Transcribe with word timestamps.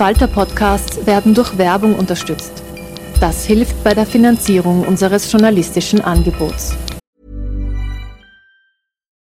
slash 0.00 0.16
arena. 0.16 0.26
Falter-Podcasts 0.26 1.06
werden 1.06 1.34
durch 1.34 1.58
Werbung 1.58 1.94
unterstützt. 1.94 2.62
Das 3.20 3.44
hilft 3.44 3.84
bei 3.84 3.94
der 3.94 4.06
Finanzierung 4.06 4.86
unseres 4.86 5.30
journalistischen 5.30 6.00
Angebots. 6.00 6.74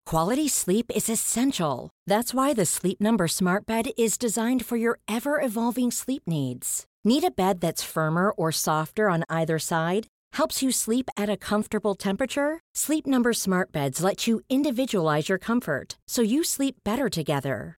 Quality 0.06 0.50
sleep 0.50 0.92
is 0.94 1.10
essential. 1.10 1.90
That's 2.06 2.34
why 2.34 2.54
the 2.54 2.66
Sleep 2.66 3.00
Number 3.00 3.28
Smart 3.28 3.66
Bed 3.66 3.92
is 3.98 4.18
designed 4.18 4.66
for 4.66 4.78
your 4.78 5.00
ever-evolving 5.08 5.92
sleep 5.92 6.24
needs. 6.26 6.86
Need 7.06 7.24
a 7.24 7.32
bed 7.32 7.62
that's 7.62 7.84
firmer 7.84 8.32
or 8.32 8.52
softer 8.52 9.10
on 9.10 9.24
either 9.30 9.58
side? 9.58 10.08
Helps 10.34 10.62
you 10.62 10.72
sleep 10.72 11.10
at 11.18 11.30
a 11.30 11.38
comfortable 11.38 11.96
temperature? 11.96 12.60
Sleep 12.76 13.08
Number 13.08 13.34
Smart 13.34 13.72
Beds 13.72 14.04
let 14.04 14.28
you 14.28 14.42
individualize 14.50 15.30
your 15.30 15.40
comfort 15.40 15.98
so 16.08 16.22
you 16.22 16.44
sleep 16.44 16.76
better 16.84 17.10
together. 17.10 17.78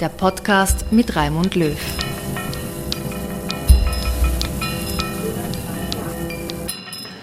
der 0.00 0.08
Podcast 0.08 0.90
mit 0.90 1.14
Raimund 1.14 1.54
Löw. 1.54 1.78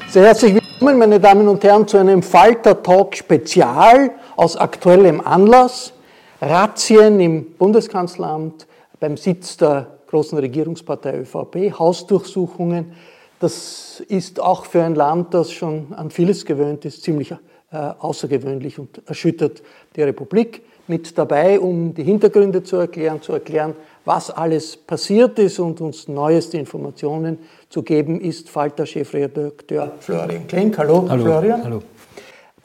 Sehr 0.07 0.23
herzlich 0.23 0.55
willkommen, 0.55 0.97
meine 0.97 1.19
Damen 1.19 1.47
und 1.47 1.63
Herren, 1.63 1.87
zu 1.87 1.97
einem 1.97 2.23
Falter-Talk 2.23 3.15
Spezial 3.15 4.11
aus 4.37 4.55
aktuellem 4.55 5.19
Anlass. 5.21 5.93
Razzien 6.41 7.19
im 7.19 7.53
Bundeskanzleramt 7.53 8.67
beim 8.99 9.17
Sitz 9.17 9.57
der 9.57 9.87
großen 10.07 10.37
Regierungspartei 10.37 11.19
ÖVP, 11.19 11.77
Hausdurchsuchungen. 11.77 12.93
Das 13.39 14.01
ist 14.07 14.39
auch 14.39 14.65
für 14.65 14.83
ein 14.83 14.95
Land, 14.95 15.33
das 15.33 15.51
schon 15.51 15.93
an 15.93 16.09
vieles 16.09 16.45
gewöhnt 16.45 16.85
ist, 16.85 17.03
ziemlich 17.03 17.31
äh, 17.31 17.35
außergewöhnlich 17.75 18.79
und 18.79 19.01
erschüttert 19.07 19.61
die 19.95 20.03
Republik 20.03 20.63
mit 20.87 21.17
dabei, 21.17 21.59
um 21.59 21.93
die 21.93 22.03
Hintergründe 22.03 22.63
zu 22.63 22.77
erklären, 22.77 23.21
zu 23.21 23.33
erklären, 23.33 23.75
was 24.05 24.31
alles 24.31 24.75
passiert 24.75 25.37
ist 25.39 25.59
und 25.59 25.79
uns 25.81 26.07
neueste 26.07 26.57
Informationen 26.57 27.37
zu 27.69 27.83
geben, 27.83 28.19
ist 28.19 28.49
Falter-Chefredakteur 28.49 29.91
Florian 29.99 30.47
Klenk. 30.47 30.77
Hallo, 30.77 31.05
Hallo, 31.07 31.23
Florian. 31.23 31.63
Hallo. 31.63 31.83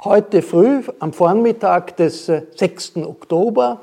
Heute 0.03 0.43
früh, 0.43 0.83
am 0.99 1.13
Vormittag 1.13 1.97
des 1.97 2.27
6. 2.27 2.97
Äh, 2.97 3.03
Oktober, 3.03 3.81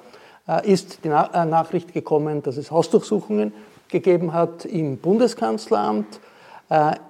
äh, 0.47 0.71
ist 0.71 1.03
die 1.03 1.09
äh, 1.09 1.45
Nachricht 1.45 1.93
gekommen, 1.93 2.41
dass 2.43 2.57
es 2.57 2.71
Hausdurchsuchungen 2.71 3.51
gegeben 3.89 4.33
hat 4.33 4.65
im 4.65 4.97
Bundeskanzleramt, 4.97 6.19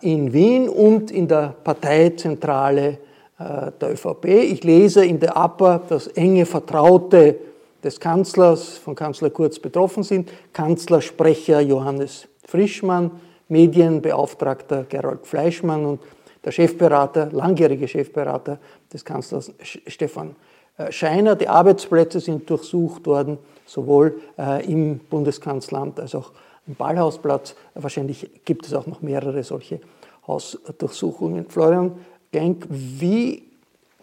in 0.02 0.34
Wien 0.34 0.68
und 0.68 1.10
in 1.10 1.30
der 1.30 1.56
Parteizentrale 1.64 2.98
der 3.40 3.92
ÖVP. 3.92 4.26
Ich 4.26 4.64
lese 4.64 5.04
in 5.04 5.20
der 5.20 5.36
APA, 5.36 5.80
dass 5.90 6.08
enge 6.08 6.46
Vertraute 6.46 7.36
des 7.84 8.00
Kanzlers, 8.00 8.78
von 8.78 8.96
Kanzler 8.96 9.30
Kurz 9.30 9.60
betroffen 9.60 10.04
sind, 10.04 10.32
Kanzlersprecher 10.54 11.60
Johannes 11.60 12.28
Frischmann, 12.46 13.12
Medienbeauftragter 13.50 14.86
Gerold 14.88 15.26
Fleischmann 15.26 15.86
und 15.86 16.00
der 16.44 16.52
Chefberater, 16.52 17.30
langjährige 17.32 17.88
Chefberater 17.88 18.60
des 18.92 19.04
Kanzlers 19.06 19.52
Stefan 19.62 20.36
äh, 20.78 20.92
Scheiner. 20.92 21.36
Die 21.36 21.48
Arbeitsplätze 21.48 22.20
sind 22.20 22.50
durchsucht 22.50 23.06
worden, 23.06 23.38
sowohl 23.66 24.20
äh, 24.38 24.66
im 24.70 25.00
Bundeskanzleramt 25.00 26.00
als 26.00 26.16
auch 26.16 26.32
im 26.68 26.76
Ballhausplatz. 26.76 27.56
Wahrscheinlich 27.76 28.30
gibt 28.46 28.66
es 28.66 28.74
auch 28.74 28.88
noch 28.88 29.02
mehrere 29.02 29.44
solche 29.44 29.80
Hausdurchsuchungen. 30.28 31.46
Florian, 31.50 31.94
Genk, 32.34 32.66
wie 32.70 33.44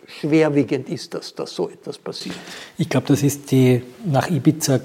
schwerwiegend 0.07 0.89
ist 0.89 1.13
das, 1.13 1.35
dass 1.35 1.55
so 1.55 1.69
etwas 1.69 1.99
passiert? 1.99 2.37
Ich 2.79 2.89
glaube, 2.89 3.09
das 3.09 3.23
ist 3.23 3.51
die 3.51 3.83
nach 4.07 4.31
Ibiza 4.31 4.81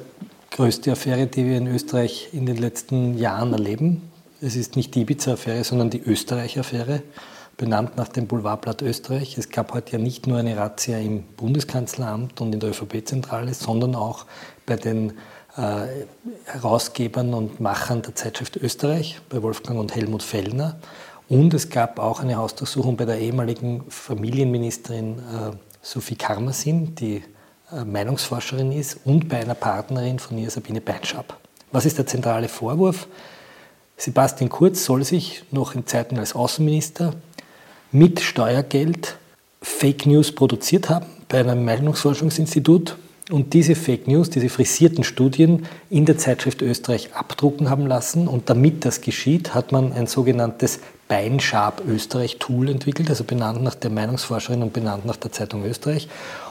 größte 0.51 0.91
Affäre, 0.91 1.27
die 1.27 1.45
wir 1.45 1.57
in 1.57 1.67
Österreich 1.67 2.29
in 2.33 2.45
den 2.45 2.57
letzten 2.57 3.17
Jahren 3.17 3.53
erleben. 3.53 4.01
Es 4.41 4.55
ist 4.55 4.75
nicht 4.75 4.95
die 4.95 5.01
Ibiza-Affäre, 5.01 5.63
sondern 5.63 5.89
die 5.89 6.01
Österreich-Affäre, 6.01 7.03
benannt 7.57 7.97
nach 7.97 8.07
dem 8.07 8.27
Boulevardblatt 8.27 8.81
Österreich. 8.81 9.37
Es 9.37 9.49
gab 9.49 9.73
heute 9.73 9.93
ja 9.93 9.97
nicht 9.99 10.27
nur 10.27 10.39
eine 10.39 10.57
Razzia 10.57 10.97
im 10.97 11.23
Bundeskanzleramt 11.37 12.41
und 12.41 12.53
in 12.53 12.59
der 12.59 12.71
ÖVP-Zentrale, 12.71 13.53
sondern 13.53 13.95
auch 13.95 14.25
bei 14.65 14.75
den 14.75 15.11
äh, 15.57 15.87
Herausgebern 16.45 17.33
und 17.33 17.59
Machern 17.59 18.01
der 18.01 18.15
Zeitschrift 18.15 18.57
Österreich, 18.57 19.19
bei 19.29 19.41
Wolfgang 19.41 19.79
und 19.79 19.95
Helmut 19.95 20.23
Fellner. 20.23 20.77
Und 21.27 21.53
es 21.53 21.69
gab 21.69 21.99
auch 21.99 22.19
eine 22.19 22.35
Hausdurchsuchung 22.35 22.97
bei 22.97 23.05
der 23.05 23.19
ehemaligen 23.19 23.83
Familienministerin 23.89 25.19
äh, 25.19 25.51
Sophie 25.81 26.15
Karmasin, 26.15 26.95
die 26.95 27.23
äh, 27.71 27.83
Meinungsforscherin 27.83 28.71
ist, 28.71 28.99
und 29.05 29.27
bei 29.27 29.37
einer 29.37 29.55
Partnerin 29.55 30.19
von 30.19 30.37
ihr, 30.37 30.49
Sabine 30.49 30.81
Beinschab. 30.81 31.37
Was 31.71 31.85
ist 31.85 31.97
der 31.97 32.05
zentrale 32.05 32.47
Vorwurf? 32.47 33.07
Sebastian 33.97 34.49
Kurz 34.49 34.85
soll 34.85 35.03
sich 35.03 35.43
noch 35.51 35.73
in 35.73 35.87
Zeiten 35.87 36.19
als 36.19 36.35
Außenminister 36.35 37.13
mit 37.91 38.19
Steuergeld 38.19 39.17
Fake 39.61 40.05
News 40.05 40.31
produziert 40.33 40.89
haben 40.89 41.07
bei 41.27 41.39
einem 41.39 41.65
Meinungsforschungsinstitut 41.65 42.97
und 43.31 43.53
diese 43.53 43.73
Fake 43.73 44.07
News, 44.07 44.29
diese 44.29 44.49
frisierten 44.49 45.03
Studien 45.03 45.65
in 45.89 46.05
der 46.05 46.17
Zeitschrift 46.17 46.61
Österreich 46.61 47.09
abdrucken 47.15 47.71
haben 47.71 47.87
lassen. 47.87 48.27
Und 48.27 48.49
damit 48.51 48.85
das 48.85 49.01
geschieht, 49.01 49.55
hat 49.55 49.71
man 49.71 49.93
ein 49.93 50.05
sogenanntes 50.05 50.79
Beinschab 51.07 51.83
Österreich 51.87 52.37
Tool 52.37 52.69
entwickelt, 52.69 53.09
also 53.09 53.23
benannt 53.23 53.61
nach 53.61 53.75
der 53.75 53.91
Meinungsforscherin 53.91 54.63
und 54.63 54.73
benannt 54.73 55.05
nach 55.05 55.17
der 55.17 55.31
Zeitung 55.31 55.63
Österreich 55.63 56.07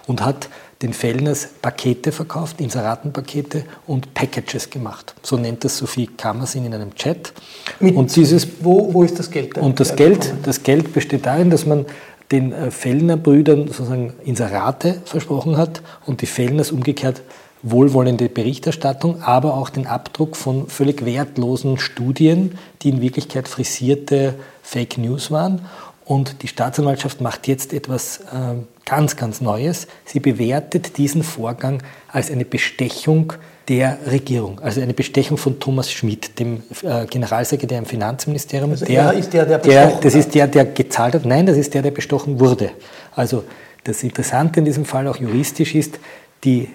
und 0.06 0.24
hat 0.24 0.48
den 0.82 0.92
Fellners 0.92 1.48
Pakete 1.60 2.12
verkauft, 2.12 2.60
Inseratenpakete 2.60 3.64
und 3.86 4.14
Packages 4.14 4.70
gemacht. 4.70 5.14
So 5.22 5.36
nennt 5.36 5.64
das 5.64 5.78
Sophie 5.78 6.06
Kammersin 6.06 6.66
in 6.66 6.74
einem 6.74 6.94
Chat. 6.94 7.32
Mit 7.80 7.96
und 7.96 8.14
dieses, 8.14 8.46
wo, 8.60 8.92
wo 8.92 9.02
ist 9.02 9.18
das 9.18 9.30
Geld? 9.30 9.58
Und 9.58 9.80
das 9.80 9.96
Geld, 9.96 10.32
das 10.44 10.62
Geld 10.62 10.92
besteht 10.92 11.26
darin, 11.26 11.50
dass 11.50 11.66
man 11.66 11.86
den 12.30 12.52
äh, 12.52 12.70
Fellner 12.70 13.16
Brüdern 13.16 13.68
sozusagen 13.68 14.14
Inserate 14.24 15.02
versprochen 15.04 15.56
hat 15.56 15.82
und 16.06 16.22
die 16.22 16.26
Fellners 16.26 16.72
umgekehrt 16.72 17.22
wohlwollende 17.62 18.28
Berichterstattung, 18.28 19.22
aber 19.22 19.54
auch 19.54 19.70
den 19.70 19.86
Abdruck 19.86 20.36
von 20.36 20.68
völlig 20.68 21.04
wertlosen 21.04 21.78
Studien, 21.78 22.58
die 22.82 22.90
in 22.90 23.00
Wirklichkeit 23.00 23.48
frisierte 23.48 24.34
Fake 24.62 24.98
News 24.98 25.30
waren. 25.30 25.62
Und 26.04 26.42
die 26.42 26.48
Staatsanwaltschaft 26.48 27.22
macht 27.22 27.48
jetzt 27.48 27.72
etwas 27.72 28.18
äh, 28.20 28.56
ganz, 28.84 29.16
ganz 29.16 29.40
Neues. 29.40 29.86
Sie 30.04 30.20
bewertet 30.20 30.98
diesen 30.98 31.22
Vorgang 31.22 31.82
als 32.08 32.30
eine 32.30 32.44
Bestechung 32.44 33.32
der 33.68 33.98
Regierung, 34.10 34.60
also 34.60 34.80
eine 34.80 34.92
Bestechung 34.92 35.36
von 35.38 35.58
Thomas 35.58 35.90
Schmidt, 35.90 36.38
dem 36.38 36.62
äh, 36.82 37.06
Generalsekretär 37.06 37.78
im 37.78 37.86
Finanzministerium. 37.86 38.70
Also 38.72 38.84
der, 38.84 39.02
er 39.04 39.12
ist 39.14 39.32
der, 39.32 39.46
der 39.46 39.58
bestochen 39.58 39.90
der, 39.90 40.00
Das 40.00 40.14
ist 40.14 40.34
der, 40.34 40.46
der 40.46 40.64
gezahlt 40.66 41.14
hat. 41.14 41.24
Nein, 41.24 41.46
das 41.46 41.56
ist 41.56 41.72
der, 41.72 41.82
der 41.82 41.90
bestochen 41.90 42.38
wurde. 42.40 42.70
Also 43.14 43.44
das 43.84 44.02
Interessante 44.02 44.58
in 44.60 44.66
diesem 44.66 44.84
Fall 44.84 45.08
auch 45.08 45.16
juristisch 45.16 45.74
ist, 45.74 45.98
die, 46.44 46.68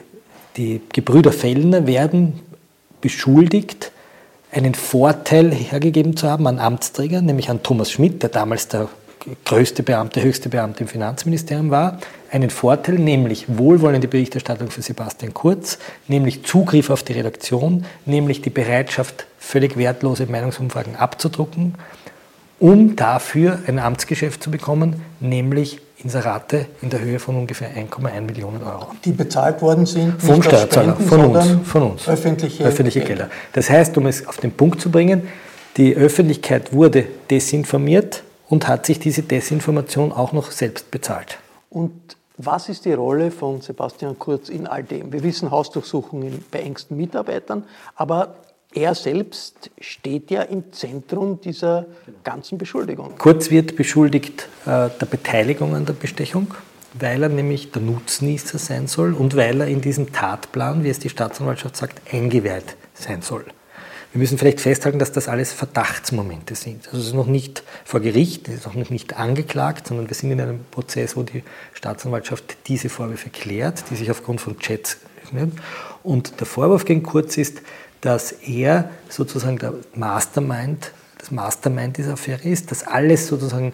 die 0.57 0.81
Gebrüder 0.91 1.31
Fellner 1.31 1.85
werden 1.85 2.39
beschuldigt, 3.01 3.91
einen 4.51 4.73
Vorteil 4.73 5.51
hergegeben 5.51 6.17
zu 6.17 6.27
haben 6.27 6.47
an 6.47 6.59
Amtsträgern, 6.59 7.25
nämlich 7.25 7.49
an 7.49 7.61
Thomas 7.61 7.91
Schmidt, 7.91 8.23
der 8.23 8.29
damals 8.29 8.67
der 8.67 8.89
größte 9.45 9.83
Beamte, 9.83 10.23
höchste 10.23 10.49
Beamte 10.49 10.81
im 10.81 10.87
Finanzministerium 10.87 11.69
war, 11.69 11.99
einen 12.31 12.49
Vorteil, 12.49 12.95
nämlich 12.95 13.45
wohlwollende 13.47 14.07
Berichterstattung 14.07 14.69
für 14.69 14.81
Sebastian 14.81 15.33
Kurz, 15.33 15.79
nämlich 16.07 16.43
Zugriff 16.43 16.89
auf 16.89 17.03
die 17.03 17.13
Redaktion, 17.13 17.85
nämlich 18.05 18.41
die 18.41 18.49
Bereitschaft, 18.49 19.25
völlig 19.39 19.77
wertlose 19.77 20.25
Meinungsumfragen 20.25 20.95
abzudrucken, 20.95 21.75
um 22.59 22.95
dafür 22.95 23.59
ein 23.67 23.79
Amtsgeschäft 23.79 24.43
zu 24.43 24.51
bekommen, 24.51 25.01
nämlich 25.19 25.79
Inserate 26.03 26.67
in 26.81 26.89
der 26.89 27.01
Höhe 27.01 27.19
von 27.19 27.35
ungefähr 27.35 27.69
1,1 27.75 28.21
Millionen 28.21 28.63
Euro. 28.63 28.87
Die 29.03 29.11
bezahlt 29.11 29.61
worden 29.61 29.85
sind 29.85 30.21
von 30.21 30.41
Steuerzahlern, 30.41 30.97
von 30.97 31.25
uns, 31.25 31.67
von 31.67 31.83
uns. 31.83 32.07
Öffentliche, 32.07 32.63
öffentliche 32.63 32.99
Gelder. 33.01 33.25
Gelder. 33.25 33.35
Das 33.53 33.69
heißt, 33.69 33.97
um 33.97 34.07
es 34.07 34.25
auf 34.25 34.37
den 34.37 34.51
Punkt 34.51 34.79
zu 34.79 34.91
bringen, 34.91 35.27
die 35.77 35.95
Öffentlichkeit 35.95 36.73
wurde 36.73 37.05
desinformiert 37.29 38.23
und 38.47 38.67
hat 38.67 38.85
sich 38.85 38.99
diese 38.99 39.23
Desinformation 39.23 40.11
auch 40.11 40.31
noch 40.31 40.51
selbst 40.51 40.89
bezahlt. 40.89 41.37
Und 41.69 42.17
was 42.39 42.69
ist 42.69 42.85
die 42.85 42.93
Rolle 42.93 43.31
von 43.31 43.59
Sebastian 43.59 44.17
Kurz 44.17 44.47
in 44.47 44.65
all 44.65 44.83
dem? 44.83 45.11
Wir 45.11 45.23
wissen 45.23 45.51
Hausdurchsuchungen 45.51 46.43
bei 46.51 46.59
engsten 46.59 46.95
Mitarbeitern, 46.95 47.65
aber 47.95 48.35
er 48.73 48.95
selbst 48.95 49.69
steht 49.81 50.31
ja 50.31 50.43
im 50.43 50.71
Zentrum 50.71 51.41
dieser 51.41 51.85
ganzen 52.23 52.57
Beschuldigung. 52.57 53.15
Kurz 53.17 53.51
wird 53.51 53.75
beschuldigt 53.75 54.47
äh, 54.65 54.89
der 54.89 55.05
Beteiligung 55.09 55.75
an 55.75 55.85
der 55.85 55.93
Bestechung, 55.93 56.53
weil 56.93 57.23
er 57.23 57.29
nämlich 57.29 57.71
der 57.71 57.81
Nutznießer 57.81 58.57
sein 58.57 58.87
soll 58.87 59.13
und 59.13 59.35
weil 59.35 59.59
er 59.59 59.67
in 59.67 59.81
diesem 59.81 60.13
Tatplan, 60.13 60.83
wie 60.85 60.89
es 60.89 60.99
die 60.99 61.09
Staatsanwaltschaft 61.09 61.75
sagt, 61.75 62.13
eingeweiht 62.13 62.77
sein 62.93 63.21
soll. 63.21 63.43
Wir 64.11 64.19
müssen 64.19 64.39
vielleicht 64.39 64.59
festhalten, 64.59 64.97
dass 64.97 65.11
das 65.11 65.27
alles 65.27 65.53
Verdachtsmomente 65.53 66.55
sind. 66.55 66.87
Also 66.87 66.97
es 66.97 67.07
ist 67.07 67.13
noch 67.13 67.27
nicht 67.27 67.63
vor 67.85 67.99
Gericht, 67.99 68.47
es 68.47 68.65
ist 68.65 68.75
noch 68.75 68.89
nicht 68.89 69.17
angeklagt, 69.17 69.87
sondern 69.87 70.09
wir 70.09 70.15
sind 70.15 70.31
in 70.31 70.41
einem 70.41 70.65
Prozess, 70.71 71.15
wo 71.15 71.21
die 71.21 71.43
Staatsanwaltschaft 71.73 72.57
diese 72.67 72.89
Vorwürfe 72.89 73.29
klärt, 73.29 73.83
die 73.91 73.95
sich 73.95 74.09
aufgrund 74.09 74.41
von 74.41 74.57
Chats 74.57 74.97
öffnen. 75.23 75.51
Und 76.01 76.39
der 76.39 76.47
Vorwurf 76.47 76.85
gegen 76.85 77.03
Kurz 77.03 77.37
ist, 77.37 77.61
dass 78.01 78.31
er 78.31 78.89
sozusagen 79.09 79.59
der 79.59 79.73
Mastermind, 79.93 80.91
das 81.19 81.29
Mastermind 81.29 81.97
dieser 81.97 82.13
Affäre 82.13 82.47
ist, 82.47 82.71
dass 82.71 82.87
alles 82.87 83.27
sozusagen 83.27 83.73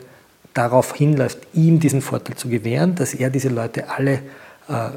darauf 0.54 0.94
hinläuft, 0.96 1.38
ihm 1.54 1.80
diesen 1.80 2.02
Vorteil 2.02 2.36
zu 2.36 2.50
gewähren, 2.50 2.96
dass 2.96 3.14
er 3.14 3.30
diese 3.30 3.50
Leute 3.50 3.90
alle 3.90 4.20
äh, 4.68 4.90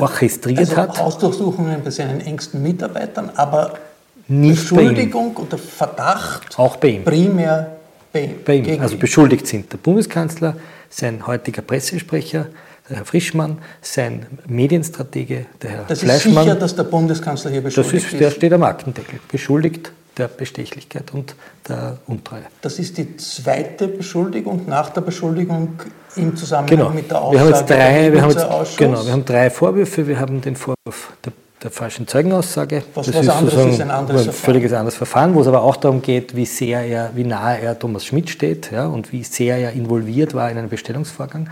orchestriert 0.00 0.58
also 0.58 0.76
hat. 0.76 0.98
Hausdurchsuchungen 0.98 1.84
bei 1.84 1.90
seinen 1.90 2.20
engsten 2.20 2.62
Mitarbeitern, 2.62 3.30
aber 3.34 3.78
nicht 4.28 4.68
Beschuldigung 4.68 5.36
oder 5.36 5.58
Verdacht 5.58 6.58
auch 6.58 6.76
bei 6.76 6.88
ihm. 6.88 7.04
primär 7.04 7.76
bei 8.12 8.24
ihm. 8.24 8.34
Bei 8.44 8.54
ihm. 8.54 8.80
Also 8.80 8.96
beschuldigt 8.96 9.46
sind 9.46 9.72
der 9.72 9.78
Bundeskanzler, 9.78 10.56
sein 10.88 11.26
heutiger 11.26 11.62
Pressesprecher, 11.62 12.46
der 12.88 12.98
Herr 12.98 13.04
Frischmann, 13.04 13.58
sein 13.82 14.26
Medienstratege, 14.46 15.46
der 15.60 15.70
Herr 15.70 15.84
das 15.86 16.00
Fleischmann. 16.00 16.34
Das 16.34 16.42
ist 16.42 16.48
sicher, 16.48 16.60
dass 16.60 16.76
der 16.76 16.84
Bundeskanzler 16.84 17.50
hier 17.50 17.60
beschuldigt 17.62 18.06
das 18.06 18.12
ist. 18.12 18.20
Der 18.20 18.30
steht 18.30 18.52
am 18.52 18.62
Aktendeckel, 18.62 19.18
beschuldigt 19.30 19.92
der 20.16 20.28
Bestechlichkeit 20.28 21.12
und 21.12 21.34
der 21.68 21.98
Untreue. 22.06 22.42
Das 22.62 22.78
ist 22.78 22.96
die 22.96 23.16
zweite 23.16 23.88
Beschuldigung 23.88 24.62
nach 24.66 24.90
der 24.90 25.02
Beschuldigung 25.02 25.74
im 26.16 26.34
Zusammenhang 26.36 26.78
genau. 26.78 26.90
mit 26.90 27.10
der 27.10 27.20
Aussage 27.20 27.34
wir 27.34 27.40
haben 27.40 27.54
jetzt 27.54 27.70
drei, 27.70 28.12
wir 28.12 28.22
haben 28.22 28.30
jetzt, 28.30 28.76
Genau, 28.78 29.04
wir 29.04 29.12
haben 29.12 29.24
drei 29.24 29.50
Vorwürfe. 29.50 30.06
Wir 30.06 30.18
haben 30.18 30.40
den 30.40 30.56
Vorwurf 30.56 31.12
der, 31.24 31.32
der 31.66 31.72
falschen 31.72 32.06
Zeugenaussage. 32.06 32.84
Was, 32.94 33.06
das 33.06 33.16
was 33.16 33.22
ist 33.22 33.28
anderes 33.28 33.74
ist 33.74 33.80
ein 33.80 33.90
anderes 33.90 34.28
ein 34.28 34.32
völliges 34.32 34.72
anderes 34.72 34.94
Verfahren, 34.94 35.34
wo 35.34 35.40
es 35.40 35.48
aber 35.48 35.62
auch 35.62 35.76
darum 35.76 36.00
geht, 36.00 36.36
wie 36.36 36.46
sehr 36.46 36.82
er, 36.82 37.10
wie 37.14 37.24
nahe 37.24 37.60
er 37.60 37.78
Thomas 37.78 38.06
Schmidt 38.06 38.30
steht 38.30 38.70
ja, 38.70 38.86
und 38.86 39.12
wie 39.12 39.24
sehr 39.24 39.58
er 39.58 39.72
involviert 39.72 40.32
war 40.32 40.50
in 40.50 40.58
einen 40.58 40.68
Bestellungsvorgang. 40.68 41.50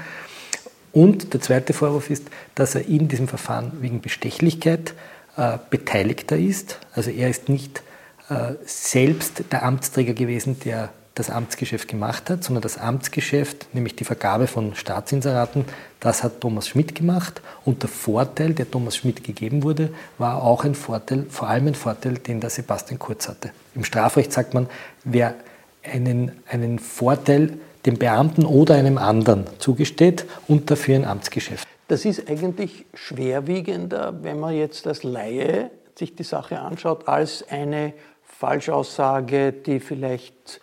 Und 0.92 1.34
der 1.34 1.40
zweite 1.40 1.72
Vorwurf 1.72 2.08
ist, 2.10 2.28
dass 2.54 2.76
er 2.76 2.86
in 2.86 3.08
diesem 3.08 3.26
Verfahren 3.26 3.72
wegen 3.80 4.00
Bestechlichkeit 4.00 4.94
äh, 5.36 5.58
Beteiligter 5.68 6.36
ist. 6.36 6.78
Also 6.94 7.10
er 7.10 7.28
ist 7.28 7.48
nicht 7.48 7.82
äh, 8.30 8.52
selbst 8.64 9.42
der 9.50 9.64
Amtsträger 9.64 10.14
gewesen, 10.14 10.60
der 10.64 10.90
das 11.14 11.30
Amtsgeschäft 11.30 11.86
gemacht 11.86 12.28
hat, 12.28 12.42
sondern 12.42 12.62
das 12.62 12.76
Amtsgeschäft, 12.76 13.72
nämlich 13.72 13.94
die 13.94 14.04
Vergabe 14.04 14.48
von 14.48 14.74
Staatsinseraten, 14.74 15.64
das 16.00 16.24
hat 16.24 16.40
Thomas 16.40 16.68
Schmidt 16.68 16.94
gemacht. 16.94 17.40
Und 17.64 17.82
der 17.82 17.88
Vorteil, 17.88 18.52
der 18.52 18.68
Thomas 18.68 18.96
Schmidt 18.96 19.22
gegeben 19.22 19.62
wurde, 19.62 19.90
war 20.18 20.42
auch 20.42 20.64
ein 20.64 20.74
Vorteil, 20.74 21.26
vor 21.28 21.48
allem 21.48 21.68
ein 21.68 21.74
Vorteil, 21.74 22.14
den 22.14 22.40
der 22.40 22.50
Sebastian 22.50 22.98
Kurz 22.98 23.28
hatte. 23.28 23.50
Im 23.76 23.84
Strafrecht 23.84 24.32
sagt 24.32 24.54
man, 24.54 24.68
wer 25.04 25.36
einen, 25.84 26.32
einen 26.48 26.80
Vorteil 26.80 27.58
dem 27.86 27.98
Beamten 27.98 28.44
oder 28.44 28.74
einem 28.74 28.98
anderen 28.98 29.44
zugesteht 29.58 30.24
und 30.48 30.70
dafür 30.70 30.96
ein 30.96 31.04
Amtsgeschäft. 31.04 31.68
Das 31.86 32.04
ist 32.04 32.28
eigentlich 32.28 32.86
schwerwiegender, 32.94 34.22
wenn 34.22 34.40
man 34.40 34.54
jetzt 34.54 34.86
als 34.86 35.02
Laie 35.02 35.70
sich 35.96 36.16
die 36.16 36.22
Sache 36.22 36.58
anschaut, 36.58 37.06
als 37.06 37.44
eine 37.48 37.92
Falschaussage, 38.22 39.52
die 39.52 39.80
vielleicht 39.80 40.60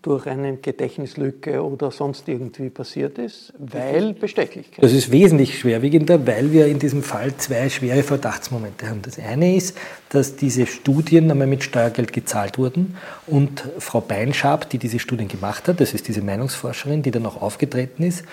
durch 0.00 0.26
eine 0.26 0.56
Gedächtnislücke 0.56 1.62
oder 1.62 1.90
sonst 1.90 2.28
irgendwie 2.28 2.70
passiert 2.70 3.18
ist, 3.18 3.52
weil 3.58 4.14
Bestechlichkeit. 4.14 4.82
Das 4.82 4.92
ist 4.92 5.10
wesentlich 5.10 5.58
schwerwiegender, 5.58 6.24
weil 6.24 6.52
wir 6.52 6.66
in 6.66 6.78
diesem 6.78 7.02
Fall 7.02 7.36
zwei 7.36 7.68
schwere 7.68 8.02
Verdachtsmomente 8.04 8.88
haben. 8.88 9.02
Das 9.02 9.18
eine 9.18 9.56
ist, 9.56 9.76
dass 10.08 10.36
diese 10.36 10.66
Studien 10.66 11.30
einmal 11.30 11.48
mit 11.48 11.64
Steuergeld 11.64 12.12
gezahlt 12.12 12.58
wurden 12.58 12.96
und 13.26 13.64
Frau 13.78 14.00
Beinschab, 14.00 14.70
die 14.70 14.78
diese 14.78 15.00
Studien 15.00 15.26
gemacht 15.26 15.66
hat, 15.66 15.80
das 15.80 15.94
ist 15.94 16.06
diese 16.06 16.22
Meinungsforscherin, 16.22 17.02
die 17.02 17.10
dann 17.10 17.26
auch 17.26 17.42
aufgetreten 17.42 18.04
ist, 18.04 18.24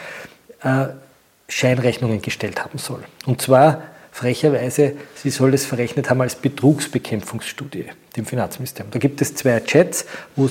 äh, 0.61 0.85
Scheinrechnungen 1.47 2.21
gestellt 2.21 2.63
haben 2.63 2.77
soll. 2.77 3.03
Und 3.25 3.41
zwar 3.41 3.81
frecherweise, 4.19 4.93
sie 5.15 5.29
soll 5.29 5.51
das 5.51 5.65
verrechnet 5.65 6.09
haben 6.09 6.19
als 6.19 6.35
Betrugsbekämpfungsstudie 6.35 7.85
dem 8.17 8.25
Finanzministerium. 8.25 8.91
Da 8.91 8.99
gibt 8.99 9.21
es 9.21 9.33
zwei 9.33 9.57
Chats, 9.61 10.05
wo 10.35 10.47
äh, 10.47 10.49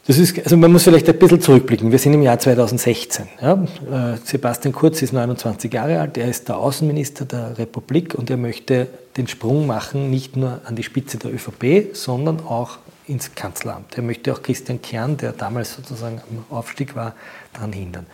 Das 0.07 0.19
ist, 0.19 0.39
also 0.39 0.57
man 0.57 0.71
muss 0.71 0.85
vielleicht 0.85 1.09
ein 1.09 1.19
bisschen 1.19 1.41
zurückblicken. 1.41 1.91
Wir 1.91 1.99
sind 1.99 2.15
im 2.15 2.23
Jahr 2.23 2.39
2016. 2.39 3.27
Ja. 3.43 3.55
Äh, 3.55 4.17
Sebastian 4.23 4.73
Kurz 4.73 5.03
ist 5.03 5.13
29 5.13 5.73
Jahre 5.73 5.99
alt, 5.99 6.17
er 6.17 6.29
ist 6.29 6.49
der 6.49 6.59
Außenminister 6.59 7.25
der 7.25 7.59
Republik 7.59 8.15
und 8.15 8.31
er 8.31 8.37
möchte 8.37 8.87
den 9.17 9.27
Sprung 9.27 9.67
machen, 9.67 10.09
nicht 10.11 10.37
nur 10.37 10.61
an 10.65 10.77
die 10.77 10.85
Spitze 10.85 11.19
der 11.19 11.35
ÖVP, 11.35 11.97
sondern 11.97 12.39
auch 12.39 12.79
ins 13.09 13.35
Kanzleramt. 13.35 13.97
Er 13.97 14.05
möchte 14.05 14.33
auch 14.33 14.43
Christian 14.43 14.81
Kern, 14.81 15.17
der 15.17 15.33
damals 15.33 15.75
sozusagen 15.75 16.21
am 16.31 16.57
Aufstieg 16.57 16.95
war, 16.95 17.15
daran 17.53 17.73
hindern. 17.73 18.07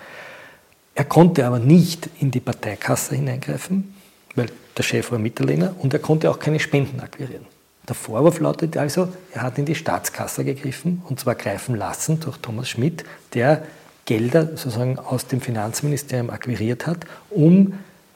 Er 0.94 1.04
konnte 1.04 1.46
aber 1.46 1.58
nicht 1.58 2.08
in 2.20 2.30
die 2.30 2.40
Parteikasse 2.40 3.16
hineingreifen, 3.16 3.94
weil 4.34 4.46
der 4.76 4.82
Chef 4.82 5.10
war 5.12 5.18
Mitterlehner 5.18 5.74
und 5.78 5.92
er 5.92 6.00
konnte 6.00 6.30
auch 6.30 6.38
keine 6.38 6.60
Spenden 6.60 7.00
akquirieren. 7.00 7.46
Der 7.88 7.94
Vorwurf 7.94 8.38
lautet 8.40 8.76
also, 8.76 9.08
er 9.32 9.42
hat 9.42 9.58
in 9.58 9.64
die 9.64 9.74
Staatskasse 9.74 10.44
gegriffen 10.44 11.02
und 11.08 11.18
zwar 11.18 11.34
greifen 11.34 11.74
lassen 11.74 12.20
durch 12.20 12.38
Thomas 12.38 12.68
Schmidt, 12.68 13.04
der 13.34 13.62
Gelder 14.04 14.46
sozusagen 14.56 14.98
aus 14.98 15.26
dem 15.26 15.40
Finanzministerium 15.40 16.30
akquiriert 16.30 16.86
hat, 16.86 16.98
um 17.30 17.74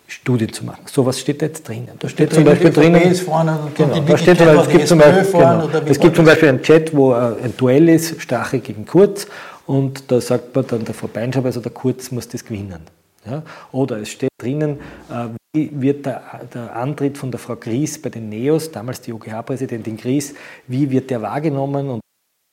Studien 0.08 0.52
zu 0.52 0.64
machen. 0.64 0.82
So 0.86 1.04
was 1.04 1.18
steht 1.18 1.42
da 1.42 1.46
jetzt 1.46 1.66
drinnen. 1.68 1.90
Da 1.98 2.08
steht 2.08 2.32
zum 2.32 2.44
Beispiel 2.44 2.70
drinnen. 2.70 3.02
Genau, 3.02 4.00
da 4.00 4.16
steht 4.16 4.38
zum 4.38 4.46
Beispiel, 4.46 4.60
es 4.60 4.68
gibt 4.68 4.88
zum 4.88 4.98
Beispiel, 4.98 5.32
genau, 5.32 5.68
es 5.84 6.00
gibt 6.00 6.16
zum 6.16 6.24
Beispiel 6.24 6.48
einen 6.48 6.62
Chat, 6.62 6.94
wo 6.94 7.12
ein 7.12 7.56
Duell 7.56 7.88
ist, 7.88 8.20
Stache 8.22 8.60
gegen 8.60 8.86
Kurz, 8.86 9.26
und 9.66 10.10
da 10.12 10.20
sagt 10.20 10.54
man 10.54 10.64
dann 10.66 10.84
der 10.84 10.94
Frau 10.94 11.08
Beinschab, 11.08 11.44
also 11.44 11.60
der 11.60 11.72
Kurz 11.72 12.12
muss 12.12 12.28
das 12.28 12.44
gewinnen. 12.44 12.82
Ja? 13.26 13.42
Oder 13.72 13.98
es 13.98 14.10
steht 14.10 14.30
drinnen, 14.38 14.80
äh, 15.10 15.28
wie 15.54 15.70
wird 15.72 16.06
der, 16.06 16.22
der, 16.52 16.76
Antritt 16.76 17.18
von 17.18 17.30
der 17.30 17.40
Frau 17.40 17.56
Gries 17.56 18.00
bei 18.00 18.10
den 18.10 18.28
NEOS, 18.28 18.72
damals 18.72 19.00
die 19.00 19.12
OGH-Präsidentin 19.12 19.96
Gries, 19.96 20.34
wie 20.66 20.90
wird 20.90 21.10
der 21.10 21.22
wahrgenommen? 21.22 21.88
Und 21.88 22.00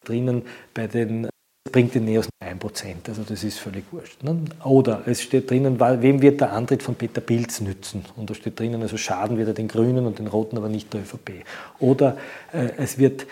drinnen 0.05 0.43
bei 0.73 0.87
den 0.87 1.27
bringt 1.73 1.95
den 1.95 2.05
Neos 2.05 2.29
1%, 2.39 3.09
also 3.09 3.23
das 3.23 3.43
ist 3.43 3.57
völlig 3.57 3.85
wurscht. 3.91 4.21
Ne? 4.21 4.37
Oder 4.63 5.01
es 5.07 5.21
steht 5.21 5.49
drinnen, 5.49 5.79
wem 5.79 6.21
wird 6.21 6.39
der 6.39 6.53
Antritt 6.53 6.83
von 6.83 6.95
Peter 6.95 7.19
Pilz 7.19 7.61
nützen? 7.61 8.05
Und 8.15 8.29
da 8.29 8.35
steht 8.35 8.59
drinnen, 8.59 8.81
also 8.81 8.95
schaden 8.95 9.37
wird 9.37 9.47
er 9.47 9.53
den 9.55 9.67
Grünen 9.67 10.05
und 10.05 10.19
den 10.19 10.27
Roten, 10.27 10.55
aber 10.55 10.69
nicht 10.69 10.93
der 10.93 11.01
ÖVP. 11.01 11.43
Oder 11.79 12.17
äh, 12.53 12.69
es 12.77 12.99
wird 12.99 13.25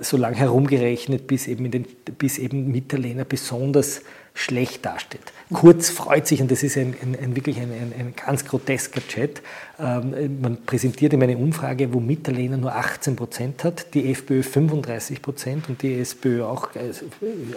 so 0.00 0.16
lange 0.16 0.36
herumgerechnet, 0.36 1.26
bis 1.26 1.46
eben, 1.46 1.70
den, 1.70 1.86
bis 2.18 2.38
eben 2.38 2.70
Mitterlehner 2.70 3.24
besonders 3.24 4.02
schlecht 4.34 4.84
dasteht. 4.84 5.32
Kurz 5.52 5.90
freut 5.90 6.26
sich, 6.26 6.40
und 6.40 6.50
das 6.50 6.62
ist 6.62 6.76
ein, 6.78 6.94
ein, 7.02 7.16
ein 7.22 7.36
wirklich 7.36 7.58
ein, 7.58 7.70
ein, 7.70 8.14
ganz 8.14 8.44
grotesker 8.46 9.06
Chat, 9.06 9.42
ähm, 9.78 10.40
man 10.40 10.64
präsentiert 10.64 11.12
ihm 11.12 11.22
eine 11.22 11.36
Umfrage, 11.36 11.92
wo 11.92 12.00
Mitterlehner 12.00 12.56
nur 12.56 12.74
18 12.74 13.16
Prozent 13.16 13.64
hat, 13.64 13.94
die 13.94 14.10
FPÖ 14.10 14.42
35 14.42 15.20
Prozent 15.20 15.68
und 15.68 15.82
die 15.82 16.00
SPÖ 16.00 16.44
auch 16.44 16.74
also 16.74 17.06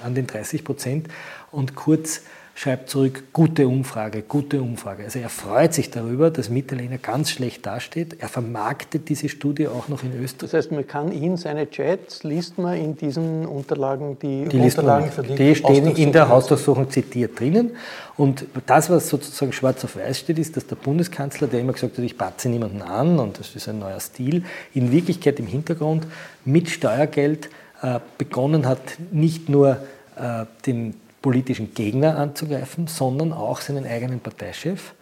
an 0.03 0.15
den 0.15 0.27
30 0.27 0.63
Prozent. 0.63 1.07
Und 1.51 1.75
Kurz 1.75 2.21
schreibt 2.57 2.89
zurück, 2.89 3.25
gute 3.33 3.67
Umfrage, 3.67 4.21
gute 4.21 4.61
Umfrage. 4.61 5.03
Also 5.03 5.19
er 5.19 5.27
freut 5.27 5.73
sich 5.73 5.91
darüber, 5.91 6.31
dass 6.31 6.49
Mitterlehner 6.49 6.97
ganz 6.97 7.29
schlecht 7.29 7.65
dasteht. 7.65 8.15
Er 8.21 8.29
vermarktet 8.29 9.09
diese 9.09 9.27
Studie 9.27 9.67
auch 9.67 9.89
noch 9.89 10.03
in 10.03 10.17
Österreich. 10.23 10.51
Das 10.51 10.53
heißt, 10.53 10.71
man 10.71 10.87
kann 10.87 11.11
ihn, 11.11 11.35
seine 11.35 11.69
Chats, 11.69 12.23
liest 12.23 12.57
man 12.57 12.77
in 12.77 12.95
diesen 12.95 13.45
Unterlagen, 13.45 14.17
die, 14.19 14.45
die 14.47 14.57
Unterlagen 14.57 15.11
für 15.11 15.21
die 15.21 15.35
Die 15.35 15.53
stehen 15.53 15.87
in 15.97 16.13
der 16.13 16.29
Hausdurchsuchung 16.29 16.89
zitiert 16.89 17.37
drinnen. 17.37 17.71
Und 18.15 18.45
das, 18.65 18.89
was 18.89 19.09
sozusagen 19.09 19.51
schwarz 19.51 19.83
auf 19.83 19.97
weiß 19.97 20.17
steht, 20.17 20.39
ist, 20.39 20.55
dass 20.55 20.65
der 20.65 20.77
Bundeskanzler, 20.77 21.47
der 21.47 21.59
immer 21.59 21.73
gesagt 21.73 21.97
hat, 21.97 22.05
ich 22.05 22.17
batze 22.17 22.47
niemanden 22.47 22.81
an 22.81 23.19
und 23.19 23.37
das 23.37 23.53
ist 23.53 23.67
ein 23.67 23.79
neuer 23.79 23.99
Stil, 23.99 24.45
in 24.73 24.93
Wirklichkeit 24.93 25.41
im 25.41 25.47
Hintergrund 25.47 26.07
mit 26.45 26.69
Steuergeld 26.69 27.49
äh, 27.81 27.99
begonnen 28.17 28.65
hat, 28.65 28.79
nicht 29.11 29.49
nur 29.49 29.79
äh, 30.15 30.45
den 30.65 30.93
politischen 31.25 31.73
Gegner 31.73 32.19
anzugreifen, 32.19 32.85
sondern 32.85 33.33
auch 33.33 33.59
seinen 33.59 33.87
eigenen 33.87 34.19
Parteichef 34.19 34.93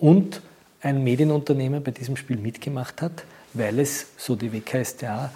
und 0.00 0.42
ein 0.80 1.04
Medienunternehmen 1.04 1.84
bei 1.84 1.92
diesem 1.92 2.16
Spiel 2.16 2.36
mitgemacht 2.36 3.00
hat, 3.00 3.22
weil 3.54 3.78
es, 3.78 4.08
so 4.16 4.34
die 4.34 4.52
WKStA, 4.52 5.30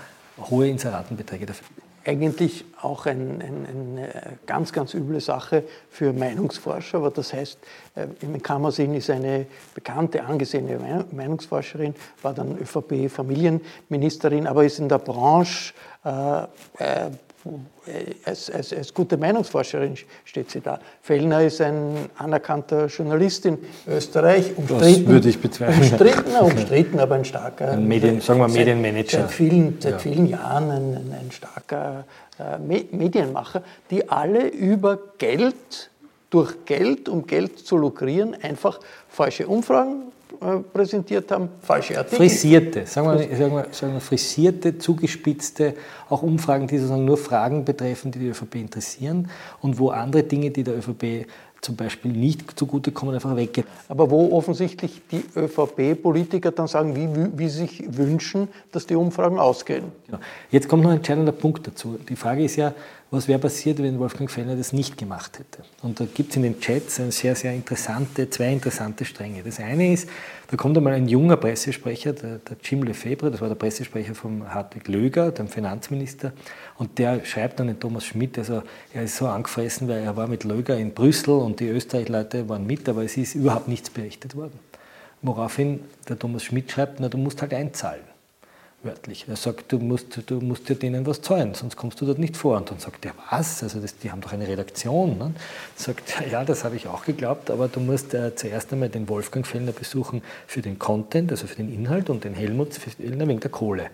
hohe 0.50 0.68
Inseratenbeträge 0.68 1.46
dafür. 1.46 1.68
Eigentlich 2.04 2.64
auch 2.80 3.06
ein, 3.06 3.40
ein, 3.40 3.66
eine 3.70 4.08
ganz, 4.44 4.72
ganz 4.72 4.94
üble 4.94 5.20
Sache 5.20 5.62
für 5.88 6.12
Meinungsforscher, 6.12 6.99
aber 6.99 7.12
das 7.12 7.32
heißt, 7.32 7.58
äh, 7.94 8.38
Kammersinn 8.40 8.94
ist 8.94 9.11
eine 9.11 9.46
bekannte, 9.76 10.25
angesehene 10.25 11.06
Meinungsforscherin, 11.12 11.94
war 12.20 12.34
dann 12.34 12.58
ÖVP-Familienministerin, 12.58 14.49
aber 14.49 14.64
ist 14.64 14.80
in 14.80 14.88
der 14.88 14.99
Branche 14.99 15.72
äh, 16.04 16.42
äh, 16.78 17.11
als, 18.25 18.50
als, 18.50 18.72
als, 18.72 18.94
gute 18.94 19.16
Meinungsforscherin 19.16 19.96
steht 20.25 20.50
sie 20.50 20.61
da. 20.61 20.78
Fellner 21.00 21.42
ist 21.42 21.61
ein 21.61 22.08
anerkannter 22.16 22.87
Journalist 22.87 23.46
in 23.46 23.58
Österreich, 23.88 24.56
umstritten. 24.56 25.04
Das 25.04 25.06
würde 25.06 25.28
ich 25.28 25.40
bezweifeln. 25.40 25.80
Umstritten, 25.80 26.37
umstritten 26.37 27.00
aber 27.00 27.16
ein 27.16 27.25
starker. 27.25 27.72
Ein 27.72 27.88
Medien, 27.88 28.20
sagen 28.20 28.40
wir 28.40 28.49
Medienmanager. 28.49 29.22
Seit 29.22 29.30
vielen, 29.32 29.80
seit 29.80 30.00
vielen 30.00 30.26
Jahren 30.26 30.70
ein, 30.70 30.94
ein, 30.94 31.16
ein 31.20 31.32
starker 31.32 32.04
äh, 32.38 32.58
Medienmacher, 32.58 33.62
die 33.90 34.08
alle 34.08 34.49
über 34.49 34.99
Geld, 35.18 35.90
durch 36.30 36.64
Geld, 36.64 37.08
um 37.08 37.26
Geld 37.26 37.58
zu 37.58 37.76
lukrieren, 37.76 38.34
einfach 38.40 38.80
falsche 39.08 39.49
Umfragen 39.49 40.12
präsentiert 40.72 41.30
haben, 41.30 41.48
falsche 41.60 41.98
Artikel. 41.98 42.16
Frisierte, 42.16 42.86
sagen 42.86 43.06
wir, 43.06 43.36
sagen, 43.36 43.54
wir, 43.54 43.66
sagen 43.70 43.92
wir 43.94 44.00
frisierte, 44.00 44.78
zugespitzte, 44.78 45.74
auch 46.08 46.22
Umfragen, 46.22 46.66
die 46.66 46.78
sozusagen 46.78 47.04
nur 47.04 47.16
Fragen 47.16 47.64
betreffen, 47.64 48.10
die 48.10 48.18
die 48.18 48.28
ÖVP 48.28 48.56
interessieren 48.56 49.30
und 49.60 49.78
wo 49.78 49.90
andere 49.90 50.22
Dinge, 50.22 50.50
die 50.50 50.62
der 50.62 50.76
ÖVP 50.78 51.26
zum 51.62 51.76
Beispiel 51.76 52.10
nicht 52.10 52.58
zugutekommen, 52.58 53.14
einfach 53.14 53.36
weggehen. 53.36 53.66
Aber 53.88 54.10
wo 54.10 54.36
offensichtlich 54.36 55.00
die 55.10 55.24
ÖVP-Politiker 55.36 56.50
dann 56.50 56.66
sagen, 56.66 56.96
wie, 56.96 57.38
wie 57.38 57.48
sie 57.48 57.60
sich 57.60 57.84
wünschen, 57.96 58.48
dass 58.72 58.86
die 58.86 58.96
Umfragen 58.96 59.38
ausgehen. 59.38 59.84
Genau. 60.06 60.18
Jetzt 60.50 60.68
kommt 60.68 60.82
noch 60.82 60.90
ein 60.90 60.96
entscheidender 60.96 61.32
Punkt 61.32 61.66
dazu. 61.66 61.98
Die 62.08 62.16
Frage 62.16 62.44
ist 62.44 62.56
ja, 62.56 62.74
was 63.12 63.28
wäre 63.28 63.38
passiert, 63.38 63.78
wenn 63.83 63.99
Wolfgang 63.99 64.31
Fellner 64.31 64.57
das 64.57 64.73
nicht 64.73 64.97
gemacht 64.97 65.38
hätte? 65.38 65.62
Und 65.83 66.00
da 66.00 66.07
gibt 66.07 66.31
es 66.31 66.37
in 66.37 66.45
den 66.45 66.59
Chats 66.61 66.99
eine 66.99 67.12
sehr, 67.12 67.37
sehr 67.37 67.52
interessante, 67.52 68.31
zwei 68.31 68.50
interessante 68.50 69.04
Stränge. 69.04 69.42
Das 69.42 69.61
eine 69.61 69.92
ist, 69.92 70.09
da 70.49 70.57
kommt 70.57 70.78
einmal 70.78 70.95
ein 70.95 71.07
junger 71.07 71.37
Pressesprecher, 71.37 72.14
der, 72.14 72.38
der 72.38 72.57
Jim 72.64 72.83
Lefebvre, 72.83 73.31
das 73.31 73.42
war 73.42 73.49
der 73.49 73.54
Pressesprecher 73.54 74.14
von 74.14 74.52
Hartwig 74.54 74.88
Löger, 74.88 75.31
dem 75.31 75.49
Finanzminister, 75.49 76.33
und 76.78 76.99
der 76.99 77.23
schreibt 77.26 77.61
dann 77.61 77.66
den 77.66 77.78
Thomas 77.78 78.07
Schmidt, 78.07 78.38
also 78.38 78.62
er 78.95 79.02
ist 79.02 79.19
so 79.19 79.26
angefressen, 79.26 79.88
weil 79.88 80.02
er 80.02 80.16
war 80.16 80.26
mit 80.26 80.45
Löger 80.45 80.78
in 80.78 80.95
Brüssel 80.95 81.35
und 81.35 81.61
die 81.61 81.69
Österreich-Leute 81.69 82.49
waren 82.49 82.66
mit, 82.66 82.88
aber 82.88 83.04
es 83.04 83.19
ist 83.19 83.35
überhaupt 83.35 83.69
nichts 83.69 83.90
berichtet 83.90 84.37
worden. 84.37 84.59
Woraufhin 85.21 85.81
der 86.09 86.19
Thomas 86.19 86.45
Schmidt 86.45 86.73
schreibt, 86.73 86.99
na, 86.99 87.11
du 87.11 87.19
musst 87.19 87.42
halt 87.42 87.52
einzahlen 87.52 88.12
wörtlich. 88.84 89.26
Er 89.28 89.36
sagt, 89.36 89.72
du 89.72 89.78
musst, 89.78 90.30
du 90.30 90.40
musst 90.40 90.68
ja 90.68 90.74
denen 90.74 91.06
was 91.06 91.20
zahlen, 91.22 91.54
sonst 91.54 91.76
kommst 91.76 92.00
du 92.00 92.06
dort 92.06 92.18
nicht 92.18 92.36
vor. 92.36 92.56
Und 92.56 92.70
dann 92.70 92.78
sagt 92.78 93.04
er, 93.04 93.12
was? 93.30 93.62
Also 93.62 93.80
das, 93.80 93.96
die 93.98 94.10
haben 94.10 94.20
doch 94.20 94.32
eine 94.32 94.46
Redaktion. 94.46 95.18
Ne? 95.18 95.34
Sagt 95.76 96.14
ja, 96.30 96.44
das 96.44 96.64
habe 96.64 96.76
ich 96.76 96.86
auch 96.86 97.04
geglaubt, 97.04 97.50
aber 97.50 97.68
du 97.68 97.80
musst 97.80 98.14
äh, 98.14 98.34
zuerst 98.34 98.72
einmal 98.72 98.88
den 98.88 99.08
Wolfgang 99.08 99.46
Fellner 99.46 99.72
besuchen 99.72 100.22
für 100.46 100.62
den 100.62 100.78
Content, 100.78 101.30
also 101.30 101.46
für 101.46 101.56
den 101.56 101.72
Inhalt 101.72 102.10
und 102.10 102.24
den 102.24 102.34
Helmut 102.34 102.74
Fellner 102.74 103.28
wegen 103.28 103.40
der 103.40 103.50
Kohle. 103.50 103.90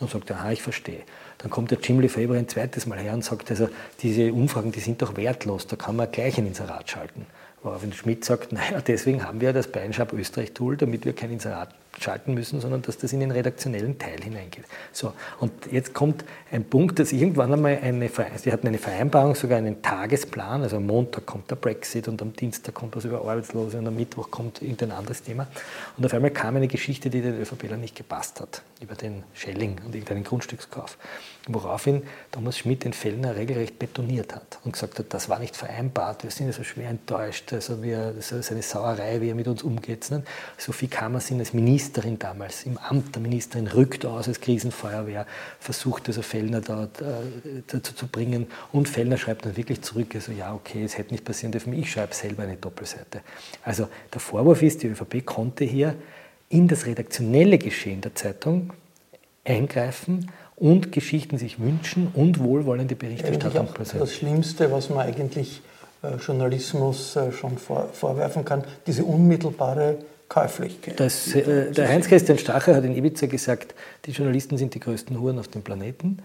Und 0.00 0.10
sagt 0.10 0.30
er, 0.30 0.52
ich 0.52 0.62
verstehe. 0.62 1.00
Dann 1.38 1.50
kommt 1.50 1.72
der 1.72 1.78
Jim 1.80 1.98
Lefebvre 1.98 2.36
ein 2.36 2.48
zweites 2.48 2.86
Mal 2.86 2.98
her 2.98 3.14
und 3.14 3.24
sagt, 3.24 3.50
also 3.50 3.68
diese 4.00 4.32
Umfragen, 4.32 4.70
die 4.70 4.80
sind 4.80 5.02
doch 5.02 5.16
wertlos, 5.16 5.66
da 5.66 5.74
kann 5.76 5.96
man 5.96 6.10
gleich 6.10 6.38
ein 6.38 6.46
Inserat 6.46 6.88
schalten. 6.88 7.26
Woraufhin 7.62 7.92
Schmidt 7.92 8.24
sagt, 8.24 8.52
naja, 8.52 8.80
deswegen 8.80 9.24
haben 9.24 9.40
wir 9.40 9.52
das 9.52 9.66
Beinschab 9.66 10.12
Österreich-Tool, 10.12 10.76
damit 10.76 11.04
wir 11.04 11.12
kein 11.14 11.32
Inserat 11.32 11.74
schalten 12.02 12.34
müssen, 12.34 12.60
sondern 12.60 12.82
dass 12.82 12.98
das 12.98 13.12
in 13.12 13.20
den 13.20 13.30
redaktionellen 13.30 13.98
Teil 13.98 14.20
hineingeht. 14.22 14.64
So, 14.92 15.12
und 15.40 15.52
jetzt 15.70 15.94
kommt 15.94 16.24
ein 16.50 16.64
Punkt, 16.64 16.98
dass 16.98 17.12
irgendwann 17.12 17.52
einmal 17.52 17.78
eine, 17.82 18.10
sie 18.36 18.52
hatten 18.52 18.66
eine 18.66 18.78
Vereinbarung, 18.78 19.34
sogar 19.34 19.58
einen 19.58 19.82
Tagesplan, 19.82 20.62
also 20.62 20.76
am 20.76 20.86
Montag 20.86 21.26
kommt 21.26 21.50
der 21.50 21.56
Brexit 21.56 22.08
und 22.08 22.20
am 22.22 22.32
Dienstag 22.32 22.74
kommt 22.74 22.96
was 22.96 23.04
über 23.04 23.20
Arbeitslose 23.20 23.78
und 23.78 23.86
am 23.86 23.96
Mittwoch 23.96 24.30
kommt 24.30 24.62
irgendein 24.62 24.92
anderes 24.92 25.22
Thema. 25.22 25.46
Und 25.96 26.04
auf 26.04 26.14
einmal 26.14 26.30
kam 26.30 26.56
eine 26.56 26.68
Geschichte, 26.68 27.10
die 27.10 27.20
den 27.20 27.40
ÖVPler 27.40 27.76
nicht 27.76 27.96
gepasst 27.96 28.40
hat, 28.40 28.62
über 28.80 28.94
den 28.94 29.24
Schelling 29.34 29.76
und 29.84 29.94
irgendeinen 29.94 30.24
Grundstückskauf. 30.24 30.98
Woraufhin 31.48 32.02
Thomas 32.30 32.58
Schmidt 32.58 32.84
den 32.84 32.92
Fellner 32.92 33.34
regelrecht 33.34 33.78
betoniert 33.78 34.34
hat 34.34 34.58
und 34.64 34.72
gesagt 34.72 34.98
hat, 34.98 35.06
das 35.14 35.28
war 35.28 35.38
nicht 35.38 35.56
vereinbart, 35.56 36.22
wir 36.22 36.30
sind 36.30 36.52
so 36.52 36.62
schwer 36.62 36.90
enttäuscht, 36.90 37.52
also 37.52 37.82
wir, 37.82 38.12
das 38.12 38.32
ist 38.32 38.52
eine 38.52 38.62
Sauerei, 38.62 39.20
wie 39.20 39.30
er 39.30 39.34
mit 39.34 39.48
uns 39.48 39.62
umgeht. 39.62 40.10
Ne? 40.10 40.22
Sophie 40.58 40.88
Kammersin 40.88 41.38
als 41.40 41.54
Ministerin 41.54 42.18
damals, 42.18 42.64
im 42.64 42.76
Amt 42.76 43.14
der 43.14 43.22
Ministerin, 43.22 43.66
rückt 43.66 44.04
aus 44.04 44.28
als 44.28 44.40
Krisenfeuerwehr, 44.40 45.26
versucht 45.58 46.08
also 46.08 46.20
Fellner 46.20 46.60
dort 46.60 47.00
äh, 47.00 47.62
dazu 47.66 47.94
zu 47.94 48.06
bringen 48.06 48.46
und 48.72 48.88
Fellner 48.88 49.16
schreibt 49.16 49.46
dann 49.46 49.56
wirklich 49.56 49.80
zurück, 49.80 50.14
also 50.14 50.32
ja, 50.32 50.54
okay, 50.54 50.84
es 50.84 50.98
hätte 50.98 51.12
nicht 51.12 51.24
passieren 51.24 51.52
dürfen, 51.52 51.72
ich 51.72 51.90
schreibe 51.90 52.14
selber 52.14 52.42
eine 52.42 52.56
Doppelseite. 52.56 53.22
Also 53.64 53.88
der 54.12 54.20
Vorwurf 54.20 54.62
ist, 54.62 54.82
die 54.82 54.88
ÖVP 54.88 55.24
konnte 55.24 55.64
hier 55.64 55.94
in 56.50 56.68
das 56.68 56.86
redaktionelle 56.86 57.58
Geschehen 57.58 58.00
der 58.00 58.14
Zeitung 58.14 58.72
eingreifen 59.44 60.30
und 60.58 60.92
Geschichten 60.92 61.38
sich 61.38 61.60
wünschen 61.60 62.08
und 62.14 62.40
wohlwollende 62.40 62.96
Berichterstattung 62.96 63.68
präsentieren. 63.68 64.00
Das 64.00 64.14
Schlimmste, 64.14 64.72
was 64.72 64.90
man 64.90 65.06
eigentlich 65.06 65.62
äh, 66.02 66.16
Journalismus 66.16 67.16
äh, 67.16 67.32
schon 67.32 67.58
vor, 67.58 67.88
vorwerfen 67.92 68.44
kann, 68.44 68.64
diese 68.86 69.04
unmittelbare 69.04 69.98
Käuflichkeit. 70.28 70.98
Das, 71.00 71.34
äh, 71.34 71.72
der 71.72 71.88
Heinz-Christian 71.88 72.38
Strache 72.38 72.74
hat 72.74 72.84
in 72.84 72.96
Ibiza 72.96 73.26
gesagt, 73.26 73.74
die 74.04 74.10
Journalisten 74.10 74.58
sind 74.58 74.74
die 74.74 74.80
größten 74.80 75.18
Huren 75.18 75.38
auf 75.38 75.48
dem 75.48 75.62
Planeten. 75.62 76.18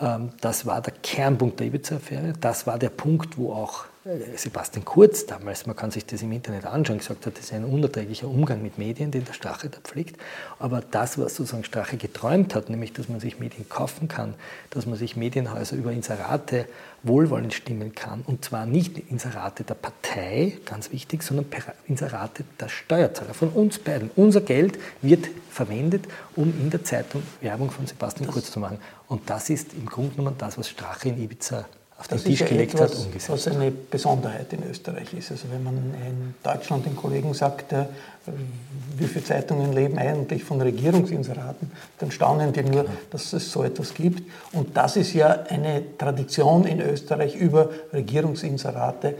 Ähm, 0.00 0.30
das 0.40 0.66
war 0.66 0.80
der 0.80 0.94
Kernpunkt 1.02 1.60
der 1.60 1.66
Ibiza-Affäre. 1.66 2.34
Das 2.40 2.66
war 2.66 2.78
der 2.78 2.90
Punkt, 2.90 3.36
wo 3.36 3.52
auch 3.52 3.86
Sebastian 4.36 4.86
Kurz 4.86 5.26
damals, 5.26 5.66
man 5.66 5.76
kann 5.76 5.90
sich 5.90 6.06
das 6.06 6.22
im 6.22 6.32
Internet 6.32 6.64
anschauen, 6.64 6.96
gesagt 6.96 7.26
hat, 7.26 7.36
das 7.36 7.44
ist 7.44 7.52
ein 7.52 7.64
unerträglicher 7.64 8.26
Umgang 8.26 8.62
mit 8.62 8.78
Medien, 8.78 9.10
den 9.10 9.26
der 9.26 9.34
Strache 9.34 9.68
da 9.68 9.78
pflegt. 9.80 10.18
Aber 10.58 10.80
das, 10.80 11.18
was 11.18 11.34
sozusagen 11.34 11.64
Strache 11.64 11.98
geträumt 11.98 12.54
hat, 12.54 12.70
nämlich, 12.70 12.94
dass 12.94 13.10
man 13.10 13.20
sich 13.20 13.38
Medien 13.38 13.68
kaufen 13.68 14.08
kann, 14.08 14.34
dass 14.70 14.86
man 14.86 14.96
sich 14.96 15.16
Medienhäuser 15.16 15.76
über 15.76 15.92
Inserate 15.92 16.66
wohlwollend 17.02 17.52
stimmen 17.52 17.94
kann, 17.94 18.22
und 18.26 18.44
zwar 18.46 18.64
nicht 18.64 18.96
Inserate 19.10 19.64
der 19.64 19.74
Partei, 19.74 20.56
ganz 20.64 20.90
wichtig, 20.90 21.22
sondern 21.22 21.44
Inserate 21.86 22.44
der 22.58 22.68
Steuerzahler, 22.70 23.34
von 23.34 23.50
uns 23.50 23.78
beiden. 23.78 24.10
Unser 24.16 24.40
Geld 24.40 24.78
wird 25.02 25.28
verwendet, 25.50 26.06
um 26.34 26.48
in 26.58 26.70
der 26.70 26.82
Zeitung 26.82 27.22
Werbung 27.42 27.70
von 27.70 27.86
Sebastian 27.86 28.30
Kurz 28.30 28.50
zu 28.50 28.58
machen. 28.58 28.78
Und 29.06 29.28
das 29.28 29.50
ist 29.50 29.74
im 29.74 29.84
Grunde 29.84 30.16
genommen 30.16 30.36
das, 30.38 30.56
was 30.56 30.70
Strache 30.70 31.10
in 31.10 31.22
Ibiza 31.22 31.66
auf 31.98 32.06
den 32.06 32.22
Tisch 32.22 32.44
gelegt 32.44 32.74
etwas, 32.74 32.92
hat, 32.92 33.06
umgesetzt. 33.06 33.30
Was 33.30 33.48
eine 33.48 33.70
Besonderheit 33.72 34.52
in 34.52 34.62
Österreich 34.70 35.12
ist. 35.14 35.32
Also 35.32 35.46
wenn 35.50 35.64
man 35.64 35.74
in 35.74 36.34
Deutschland 36.44 36.86
den 36.86 36.94
Kollegen 36.94 37.34
sagt, 37.34 37.72
äh, 37.72 37.86
wie 38.96 39.06
viele 39.06 39.24
Zeitungen 39.24 39.72
leben 39.72 39.98
eigentlich 39.98 40.44
von 40.44 40.60
Regierungsinseraten, 40.60 41.70
dann 41.98 42.10
staunen 42.12 42.52
die 42.52 42.62
nur, 42.62 42.86
dass 43.10 43.32
es 43.32 43.50
so 43.50 43.64
etwas 43.64 43.94
gibt. 43.94 44.22
Und 44.52 44.76
das 44.76 44.96
ist 44.96 45.12
ja 45.12 45.44
eine 45.48 45.82
Tradition 45.98 46.64
in 46.66 46.80
Österreich 46.80 47.34
über 47.34 47.70
Regierungsinserate 47.92 49.16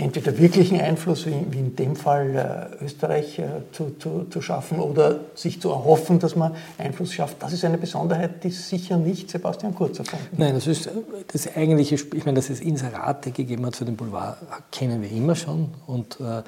entweder 0.00 0.36
wirklichen 0.38 0.80
Einfluss, 0.80 1.26
wie, 1.26 1.34
wie 1.50 1.58
in 1.58 1.76
dem 1.76 1.96
Fall 1.96 2.70
äh, 2.80 2.84
Österreich, 2.84 3.38
äh, 3.38 3.48
zu, 3.72 3.96
zu, 3.98 4.26
zu, 4.30 4.42
schaffen 4.42 4.80
oder 4.80 5.20
sich 5.34 5.60
zu 5.60 5.70
erhoffen, 5.70 6.18
dass 6.18 6.34
man 6.36 6.54
Einfluss 6.78 7.12
schafft. 7.12 7.42
Das 7.42 7.52
ist 7.52 7.64
eine 7.64 7.78
Besonderheit, 7.78 8.42
die 8.42 8.50
sicher 8.50 8.96
nicht 8.96 9.30
Sebastian 9.30 9.74
Kurz 9.74 9.98
erfunden 9.98 10.26
hat. 10.32 10.38
Nein, 10.38 10.54
das 10.54 10.66
ist 10.66 10.90
das 11.32 11.56
eigentliche, 11.56 11.94
ich 11.94 12.24
meine, 12.24 12.36
dass 12.36 12.50
es 12.50 12.60
Inserate 12.60 13.30
gegeben 13.30 13.66
hat 13.66 13.76
für 13.76 13.84
den 13.84 13.96
Boulevard, 13.96 14.38
kennen 14.72 15.02
wir 15.02 15.10
immer 15.10 15.34
schon. 15.34 15.68
Und 15.86 16.18
äh, 16.20 16.42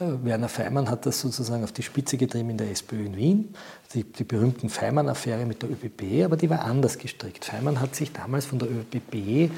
Werner 0.00 0.48
Feimann 0.48 0.88
hat 0.90 1.06
das 1.06 1.20
sozusagen 1.20 1.64
auf 1.64 1.72
die 1.72 1.82
Spitze 1.82 2.16
getrieben 2.16 2.50
in 2.50 2.58
der 2.58 2.70
SPÖ 2.70 3.06
in 3.06 3.16
Wien, 3.16 3.54
die, 3.94 4.04
die 4.04 4.24
berühmten 4.24 4.68
Feimann-Affäre 4.68 5.44
mit 5.44 5.62
der 5.62 5.70
ÖBB, 5.70 6.24
aber 6.24 6.36
die 6.36 6.48
war 6.48 6.64
anders 6.64 6.98
gestrickt. 6.98 7.44
Feimann 7.44 7.80
hat 7.80 7.96
sich 7.96 8.12
damals 8.12 8.46
von 8.46 8.60
der 8.60 8.68
ÖBB 8.68 9.50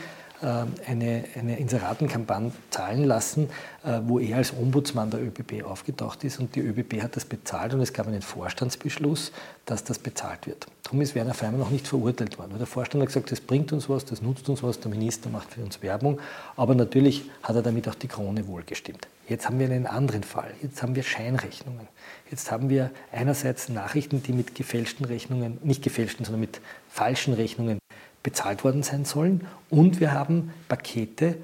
eine, 0.47 1.25
eine 1.39 1.59
Inseratenkampagne 1.59 2.53
zahlen 2.71 3.05
lassen, 3.05 3.51
äh, 3.85 4.01
wo 4.05 4.19
er 4.19 4.39
als 4.39 4.53
Ombudsmann 4.53 5.11
der 5.11 5.21
ÖBB 5.21 5.65
aufgetaucht 5.65 6.25
ist 6.25 6.41
und 6.41 6.55
die 6.55 6.61
ÖBB 6.61 7.03
hat 7.03 7.17
das 7.17 7.25
bezahlt 7.25 7.75
und 7.75 7.81
es 7.81 7.93
gab 7.93 8.07
einen 8.07 8.23
Vorstandsbeschluss, 8.23 9.33
dass 9.67 9.85
das 9.85 9.99
bezahlt 9.99 10.47
wird. 10.47 10.67
Darum 10.83 11.03
ist 11.03 11.15
Werner 11.15 11.35
Feimann 11.35 11.61
noch 11.61 11.71
nicht 11.71 11.87
verurteilt 11.87 12.39
worden, 12.39 12.55
der 12.59 12.67
Vorstand 12.67 13.03
hat 13.03 13.09
gesagt, 13.09 13.31
das 13.31 13.41
bringt 13.41 13.73
uns 13.73 13.89
was, 13.89 14.05
das 14.05 14.23
nutzt 14.23 14.49
uns 14.49 14.63
was, 14.63 14.81
der 14.81 14.91
Minister 14.91 15.29
macht 15.29 15.53
für 15.53 15.61
uns 15.61 15.83
Werbung, 15.83 16.19
aber 16.57 16.75
natürlich 16.75 17.31
hat 17.43 17.57
er 17.57 17.63
damit 17.63 17.89
auch 17.89 17.95
die 17.95 18.09
Krone 18.09 18.47
wohlgestimmt. 18.47 19.09
Jetzt 19.29 19.47
haben 19.47 19.61
wir 19.61 19.67
einen 19.67 19.87
anderen 19.87 20.25
Fall, 20.25 20.53
jetzt 20.61 20.83
haben 20.83 20.97
wir 20.97 21.05
Scheinrechnungen. 21.05 21.87
Jetzt 22.31 22.51
haben 22.51 22.69
wir 22.69 22.91
einerseits 23.13 23.69
Nachrichten, 23.69 24.23
die 24.23 24.33
mit 24.33 24.55
gefälschten 24.55 25.05
Rechnungen, 25.05 25.59
nicht 25.63 25.83
gefälschten, 25.83 26.25
sondern 26.25 26.41
mit 26.41 26.61
falschen 26.89 27.35
Rechnungen 27.35 27.79
bezahlt 28.23 28.65
worden 28.65 28.83
sein 28.83 29.05
sollen. 29.05 29.47
Und 29.71 30.00
wir 30.00 30.12
haben 30.12 30.53
Pakete, 30.69 31.37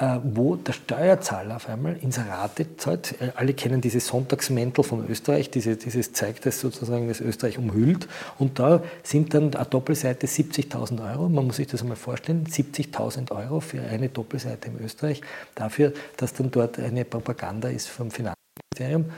äh, 0.00 0.18
wo 0.24 0.56
der 0.56 0.72
Steuerzahler 0.72 1.56
auf 1.56 1.68
einmal 1.68 1.96
Inserate 1.98 2.76
zahlt. 2.78 3.20
Äh, 3.20 3.32
alle 3.36 3.52
kennen 3.52 3.82
diese 3.82 4.00
Sonntagsmäntel 4.00 4.82
von 4.82 5.06
Österreich, 5.08 5.50
diese, 5.50 5.76
dieses 5.76 6.14
zeigt 6.14 6.46
das 6.46 6.58
sozusagen, 6.58 7.08
das 7.08 7.20
Österreich 7.20 7.58
umhüllt. 7.58 8.08
Und 8.38 8.58
da 8.58 8.82
sind 9.02 9.34
dann 9.34 9.54
eine 9.54 9.66
Doppelseite 9.66 10.26
70.000 10.26 11.12
Euro. 11.12 11.28
Man 11.28 11.46
muss 11.46 11.56
sich 11.56 11.66
das 11.66 11.82
einmal 11.82 11.98
vorstellen, 11.98 12.46
70.000 12.46 13.30
Euro 13.30 13.60
für 13.60 13.82
eine 13.82 14.08
Doppelseite 14.08 14.68
in 14.68 14.82
Österreich, 14.82 15.20
dafür, 15.54 15.92
dass 16.16 16.32
dann 16.32 16.50
dort 16.50 16.78
eine 16.78 17.04
Propaganda 17.04 17.68
ist 17.68 17.88
vom 17.88 18.10
Finanzministerium 18.10 19.12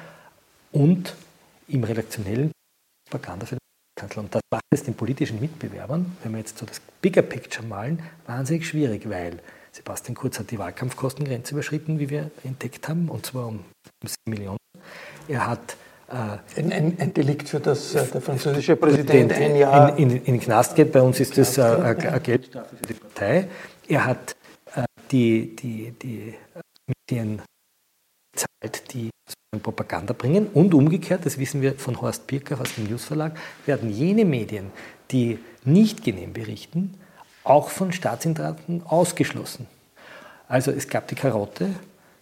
und 0.73 1.15
im 1.69 1.85
redaktionellen 1.85 2.51
Propaganda 3.09 3.47
für 3.47 3.62
Kanzler. 4.03 4.23
Und 4.23 4.35
das 4.35 4.43
macht 4.51 4.65
es 4.71 4.83
den 4.83 4.95
politischen 4.95 5.41
Mitbewerbern, 5.41 6.17
wenn 6.23 6.33
wir 6.33 6.39
jetzt 6.39 6.59
so 6.59 6.67
das 6.67 6.81
Bigger 7.01 7.23
Picture 7.23 7.67
malen, 7.67 8.03
wahnsinnig 8.27 8.67
schwierig, 8.67 9.09
weil 9.09 9.39
Sebastian 9.71 10.15
Kurz 10.15 10.39
hat 10.39 10.51
die 10.51 10.59
Wahlkampfkostengrenze 10.59 11.55
überschritten, 11.55 11.99
wie 11.99 12.11
wir 12.11 12.31
entdeckt 12.45 12.89
haben, 12.89 13.09
und 13.09 13.25
zwar 13.25 13.47
um 13.47 13.61
7 14.05 14.17
Millionen. 14.27 14.59
Er 15.29 15.47
hat 15.47 15.77
äh, 16.09 16.61
ein, 16.61 16.73
ein, 16.73 16.97
ein, 16.99 17.15
Delikt, 17.15 17.49
für 17.49 17.61
das 17.61 17.95
äh, 17.95 18.05
der 18.07 18.21
französische 18.21 18.77
Präsident 18.77 19.33
ein 19.33 19.57
Jahr 19.57 19.97
in, 19.97 20.11
in, 20.11 20.17
in, 20.17 20.25
den 20.35 20.41
Knast 20.41 20.75
geht. 20.75 20.93
Bei 20.93 21.01
uns 21.01 21.21
ist 21.21 21.39
das 21.39 21.57
äh, 21.57 21.63
eine 21.63 22.21
Geldstrafe 22.21 22.77
für 22.77 22.87
die 22.87 22.95
Partei. 22.95 23.49
Er 23.89 24.05
hat 24.05 24.37
äh, 24.75 24.83
die, 25.11 25.57
die, 25.57 25.93
die 25.93 26.35
Medien 26.87 27.41
zahlt, 28.35 28.93
die 28.95 29.11
Propaganda 29.63 30.15
bringen. 30.15 30.49
Und 30.49 30.75
umgekehrt, 30.75 31.27
das 31.27 31.39
wissen 31.39 31.61
wir 31.61 31.75
von 31.75 32.01
Horst 32.01 32.27
Birker 32.27 32.61
aus 32.61 32.75
dem 32.75 32.89
Newsverlag, 32.89 33.39
werden 33.67 33.91
jene 33.91 34.25
Medien, 34.25 34.71
die 35.11 35.39
nicht 35.65 36.03
genehm 36.03 36.33
berichten, 36.33 36.95
auch 37.45 37.69
von 37.69 37.93
Staatsinteressen 37.93 38.83
ausgeschlossen. 38.87 39.67
Also 40.49 40.71
es 40.71 40.89
gab 40.89 41.09
die 41.09 41.15
Karotte 41.15 41.71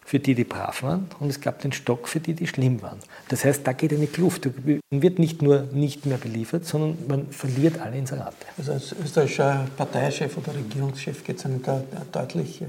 für 0.05 0.18
die, 0.18 0.35
die 0.35 0.44
brav 0.44 0.83
waren, 0.83 1.09
und 1.20 1.31
es 1.31 1.40
gab 1.40 1.61
den 1.61 1.70
Stock 1.70 2.09
für 2.09 2.18
die, 2.18 2.35
die 2.35 2.49
schlimm 2.49 2.83
waren. 2.83 2.99
Das 3.29 3.44
heißt, 3.44 3.64
da 3.64 3.73
geht 3.73 3.92
eine 3.92 4.09
Kluft. 4.09 4.49
Man 4.64 5.03
wird 5.03 5.20
nicht 5.20 5.40
nur 5.40 5.68
nicht 5.73 6.05
mehr 6.05 6.18
beliefert, 6.18 6.64
sondern 6.64 6.99
man 7.07 7.27
verliert 7.29 7.79
alle 7.81 7.96
Inserate. 7.96 8.35
Also 8.59 8.73
als 8.73 8.92
österreichischer 8.92 9.66
Parteichef 9.77 10.37
oder 10.37 10.55
Regierungschef 10.55 11.23
geht 11.23 11.38
es 11.38 11.44
einem 11.44 11.62
da 11.62 11.83
deutlich 12.11 12.64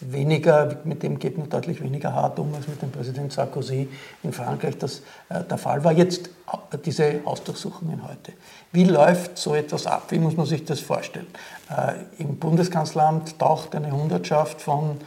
weniger, 0.00 0.76
mit 0.84 1.02
dem 1.02 1.18
geht 1.18 1.38
man 1.38 1.48
deutlich 1.48 1.80
weniger 1.80 2.12
hart 2.12 2.38
um 2.38 2.54
als 2.54 2.68
mit 2.68 2.82
dem 2.82 2.90
Präsident 2.90 3.32
Sarkozy 3.32 3.88
in 4.22 4.32
Frankreich 4.32 4.76
das 4.78 5.02
äh, 5.28 5.42
der 5.44 5.58
Fall 5.58 5.82
war. 5.84 5.92
Jetzt 5.92 6.28
äh, 6.72 6.78
diese 6.84 7.24
Hausdurchsuchungen 7.24 8.06
heute. 8.06 8.32
Wie 8.72 8.84
läuft 8.84 9.38
so 9.38 9.54
etwas 9.54 9.86
ab? 9.86 10.04
Wie 10.10 10.18
muss 10.18 10.36
man 10.36 10.46
sich 10.46 10.64
das 10.64 10.80
vorstellen? 10.80 11.26
Äh, 11.70 12.22
Im 12.22 12.36
Bundeskanzleramt 12.36 13.38
taucht 13.38 13.74
eine 13.74 13.90
Hundertschaft 13.90 14.60
von 14.60 14.98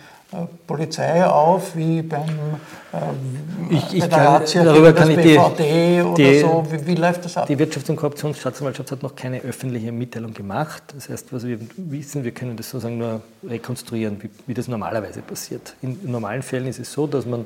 Polizei 0.67 1.25
auf, 1.25 1.75
wie 1.75 2.03
beim 2.03 2.21
äh, 2.93 3.73
ich, 3.73 3.95
ich 3.95 4.09
kann, 4.09 4.43
darüber 4.63 4.93
kann 4.93 5.09
ich 5.09 5.17
BVD 5.17 6.03
die, 6.15 6.23
die, 6.23 6.39
so. 6.39 6.63
Wie, 6.69 6.85
wie, 6.85 6.95
läuft 6.95 7.25
das 7.25 7.35
ab? 7.35 7.47
Die 7.47 7.57
Wirtschafts- 7.57 7.89
und 7.89 7.95
Korruptionsstaatsanwaltschaft 7.95 8.91
hat 8.91 9.01
noch 9.01 9.15
keine 9.15 9.41
öffentliche 9.41 9.91
Mitteilung 9.91 10.33
gemacht. 10.33 10.83
Das 10.95 11.09
heißt, 11.09 11.33
was 11.33 11.47
wir 11.47 11.59
wissen, 11.77 12.23
wir 12.23 12.31
können 12.31 12.55
das 12.57 12.69
sozusagen 12.69 12.99
nur 12.99 13.21
rekonstruieren, 13.43 14.21
wie, 14.21 14.29
wie 14.45 14.53
das 14.53 14.67
normalerweise 14.67 15.21
passiert. 15.21 15.73
In, 15.81 15.99
in 16.03 16.11
normalen 16.11 16.43
Fällen 16.43 16.67
ist 16.67 16.79
es 16.79 16.93
so, 16.93 17.07
dass 17.07 17.25
man 17.25 17.45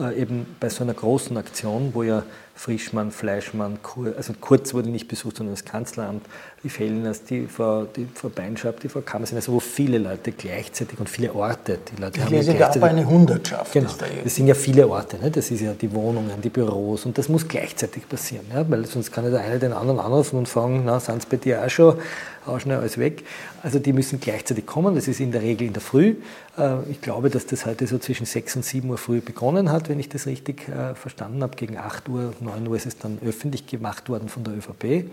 äh, 0.00 0.20
eben 0.20 0.56
bei 0.58 0.68
so 0.68 0.82
einer 0.82 0.94
großen 0.94 1.36
Aktion, 1.36 1.90
wo 1.94 2.02
ja 2.02 2.24
Frischmann, 2.56 3.10
Fleischmann, 3.10 3.82
Kur, 3.82 4.14
also 4.16 4.32
Kurz 4.40 4.72
wurde 4.72 4.88
nicht 4.88 5.08
besucht, 5.08 5.36
sondern 5.36 5.54
das 5.54 5.64
Kanzleramt, 5.64 6.24
die 6.64 6.70
Fellners, 6.70 7.22
die 7.22 7.46
Frau, 7.46 7.84
die 7.84 8.08
Frau 8.12 8.30
Beinschab, 8.30 8.80
die 8.80 8.88
Frau 8.88 9.02
Kammersen, 9.02 9.36
also 9.36 9.52
wo 9.52 9.60
viele 9.60 9.98
Leute 9.98 10.32
gleichzeitig 10.32 10.98
und 10.98 11.08
viele 11.08 11.34
Orte, 11.34 11.78
die 11.78 12.00
Leute 12.00 12.18
ich 12.18 12.24
haben 12.24 12.32
lese 12.32 12.66
aber 12.66 12.86
eine 12.86 13.06
Hundertschaft. 13.06 13.72
Genau, 13.72 13.90
das 14.24 14.34
sind 14.34 14.46
ja 14.46 14.54
viele 14.54 14.88
Orte, 14.88 15.18
ne? 15.18 15.30
das 15.30 15.50
ist 15.50 15.60
ja 15.60 15.74
die 15.74 15.92
Wohnungen, 15.92 16.40
die 16.42 16.48
Büros 16.48 17.04
und 17.04 17.18
das 17.18 17.28
muss 17.28 17.46
gleichzeitig 17.46 18.08
passieren, 18.08 18.46
ja? 18.52 18.68
weil 18.68 18.86
sonst 18.86 19.12
kann 19.12 19.24
ja 19.24 19.30
der 19.30 19.40
eine 19.40 19.58
den 19.58 19.74
anderen 19.74 20.00
anrufen 20.00 20.38
und 20.38 20.48
fragen, 20.48 20.82
na, 20.86 20.98
sind 20.98 21.28
bei 21.28 21.36
dir 21.36 21.62
auch 21.62 21.70
schon, 21.70 21.98
auch 22.46 22.60
schnell 22.60 22.78
alles 22.78 22.98
weg. 22.98 23.24
Also 23.62 23.78
die 23.78 23.92
müssen 23.92 24.20
gleichzeitig 24.20 24.66
kommen, 24.66 24.94
das 24.94 25.08
ist 25.08 25.20
in 25.20 25.32
der 25.32 25.42
Regel 25.42 25.66
in 25.66 25.72
der 25.72 25.82
Früh. 25.82 26.16
Äh, 26.56 26.90
ich 26.90 27.00
glaube, 27.00 27.30
dass 27.30 27.46
das 27.46 27.66
heute 27.66 27.86
so 27.86 27.98
zwischen 27.98 28.26
6 28.26 28.56
und 28.56 28.64
7 28.64 28.88
Uhr 28.88 28.98
früh 28.98 29.20
begonnen 29.20 29.70
hat, 29.70 29.88
wenn 29.88 29.98
ich 30.00 30.08
das 30.08 30.26
richtig 30.26 30.68
äh, 30.68 30.94
verstanden 30.94 31.42
habe, 31.42 31.56
gegen 31.56 31.76
8 31.76 32.08
Uhr, 32.08 32.32
9 32.46 32.66
Uhr 32.66 32.76
ist 32.76 33.04
dann 33.04 33.18
öffentlich 33.24 33.66
gemacht 33.66 34.08
worden 34.08 34.28
von 34.28 34.44
der 34.44 34.54
ÖVP. 34.54 35.10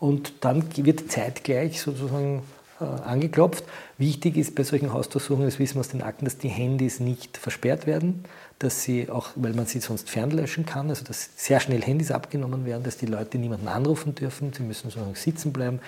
Und 0.00 0.32
dann 0.40 0.64
wird 0.76 1.10
zeitgleich 1.10 1.80
sozusagen 1.80 2.42
äh, 2.80 2.84
angeklopft. 2.84 3.64
Wichtig 3.98 4.36
ist 4.36 4.54
bei 4.54 4.64
solchen 4.64 4.92
Hausdurchsuchungen, 4.92 5.46
das 5.46 5.58
wissen 5.58 5.76
wir 5.76 5.80
aus 5.80 5.88
den 5.88 6.02
Akten, 6.02 6.24
dass 6.24 6.38
die 6.38 6.48
Handys 6.48 6.98
nicht 6.98 7.36
versperrt 7.36 7.86
werden, 7.86 8.24
dass 8.58 8.82
sie 8.82 9.08
auch, 9.08 9.28
weil 9.36 9.52
man 9.52 9.66
sie 9.66 9.78
sonst 9.80 10.10
fernlöschen 10.10 10.66
kann, 10.66 10.88
also 10.88 11.04
dass 11.04 11.30
sehr 11.36 11.60
schnell 11.60 11.82
Handys 11.82 12.10
abgenommen 12.10 12.66
werden, 12.66 12.82
dass 12.82 12.96
die 12.96 13.06
Leute 13.06 13.38
niemanden 13.38 13.68
anrufen 13.68 14.14
dürfen, 14.14 14.52
sie 14.52 14.64
müssen 14.64 14.90
sozusagen 14.90 15.14
sitzen 15.14 15.52
bleiben, 15.52 15.80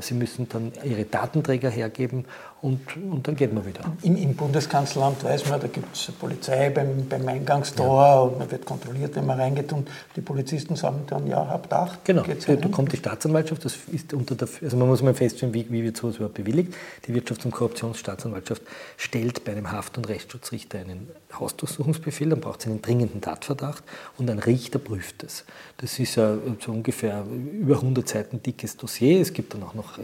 sie 0.00 0.14
müssen 0.14 0.48
dann 0.48 0.72
ihre 0.82 1.04
Datenträger 1.04 1.68
hergeben 1.68 2.24
und, 2.62 2.96
und 2.96 3.28
dann 3.28 3.36
geht 3.36 3.52
man 3.52 3.66
wieder. 3.66 3.80
Im, 4.02 4.16
Im, 4.16 4.34
Bundeskanzleramt 4.34 5.22
weiß 5.22 5.50
man, 5.50 5.60
da 5.60 5.66
gibt 5.66 5.94
es 5.94 6.10
Polizei 6.12 6.70
beim, 6.70 7.06
beim 7.06 7.28
Eingangstor 7.28 8.02
ja. 8.02 8.20
und 8.20 8.38
man 8.38 8.50
wird 8.50 8.64
kontrolliert, 8.64 9.14
wenn 9.16 9.26
man 9.26 9.38
reingeht 9.38 9.70
und 9.74 9.86
die 10.16 10.22
Polizisten 10.22 10.74
sagen 10.74 11.02
dann, 11.06 11.26
ja, 11.26 11.46
habt 11.46 11.70
acht. 11.74 12.02
Genau, 12.06 12.22
da 12.22 12.68
kommt 12.68 12.92
die 12.92 12.96
Staatsanwaltschaft, 12.96 13.66
das 13.66 13.76
ist 13.92 14.14
unter 14.14 14.34
der, 14.34 14.48
also 14.62 14.76
man 14.78 14.88
muss 14.88 15.02
mal 15.02 15.12
feststellen, 15.12 15.52
wie, 15.52 15.70
wie 15.70 15.84
wird 15.84 15.98
sowas 15.98 16.16
überhaupt 16.16 16.36
bewilligt. 16.36 16.74
Die 17.06 17.12
Wirtschafts- 17.12 17.44
und 17.44 17.50
Korruptionsstaatsanwaltschaft 17.50 18.62
stellt 18.96 19.44
bei 19.44 19.52
einem 19.52 19.70
Haft- 19.70 19.98
und 19.98 20.08
Rechtsschutzrichter 20.08 20.78
einen 20.78 21.10
Hausdurchsuchungsbefehl, 21.38 22.30
dann 22.30 22.40
braucht 22.40 22.60
es 22.60 22.66
einen 22.66 22.80
dringenden 22.80 23.20
Tatverdacht 23.20 23.84
und 24.16 24.30
ein 24.30 24.38
Richter 24.38 24.78
prüft 24.78 25.22
es. 25.22 25.44
Das 25.76 25.98
ist 25.98 26.14
so 26.14 26.38
ungefähr 26.68 27.26
über 27.52 27.74
100 27.74 28.08
Seiten 28.08 28.42
dickes 28.42 28.78
Dossier. 28.78 29.20
Es 29.20 29.34
gibt 29.34 29.52
dann 29.52 29.62
auch 29.64 29.73
noch 29.74 29.98
äh, 29.98 30.02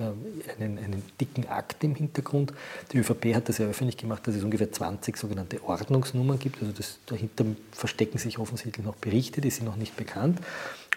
einen, 0.58 0.78
einen 0.78 1.02
dicken 1.20 1.48
Akt 1.48 1.82
im 1.84 1.94
Hintergrund. 1.94 2.52
Die 2.92 2.98
ÖVP 2.98 3.34
hat 3.34 3.48
das 3.48 3.58
ja 3.58 3.66
öffentlich 3.66 3.96
gemacht, 3.96 4.26
dass 4.26 4.34
es 4.34 4.44
ungefähr 4.44 4.70
20 4.70 5.16
sogenannte 5.16 5.62
Ordnungsnummern 5.62 6.38
gibt. 6.38 6.60
Also 6.60 6.72
das, 6.72 6.98
dahinter 7.06 7.44
verstecken 7.72 8.18
sich 8.18 8.38
offensichtlich 8.38 8.84
noch 8.84 8.96
Berichte, 8.96 9.40
die 9.40 9.50
sind 9.50 9.66
noch 9.66 9.76
nicht 9.76 9.96
bekannt. 9.96 10.38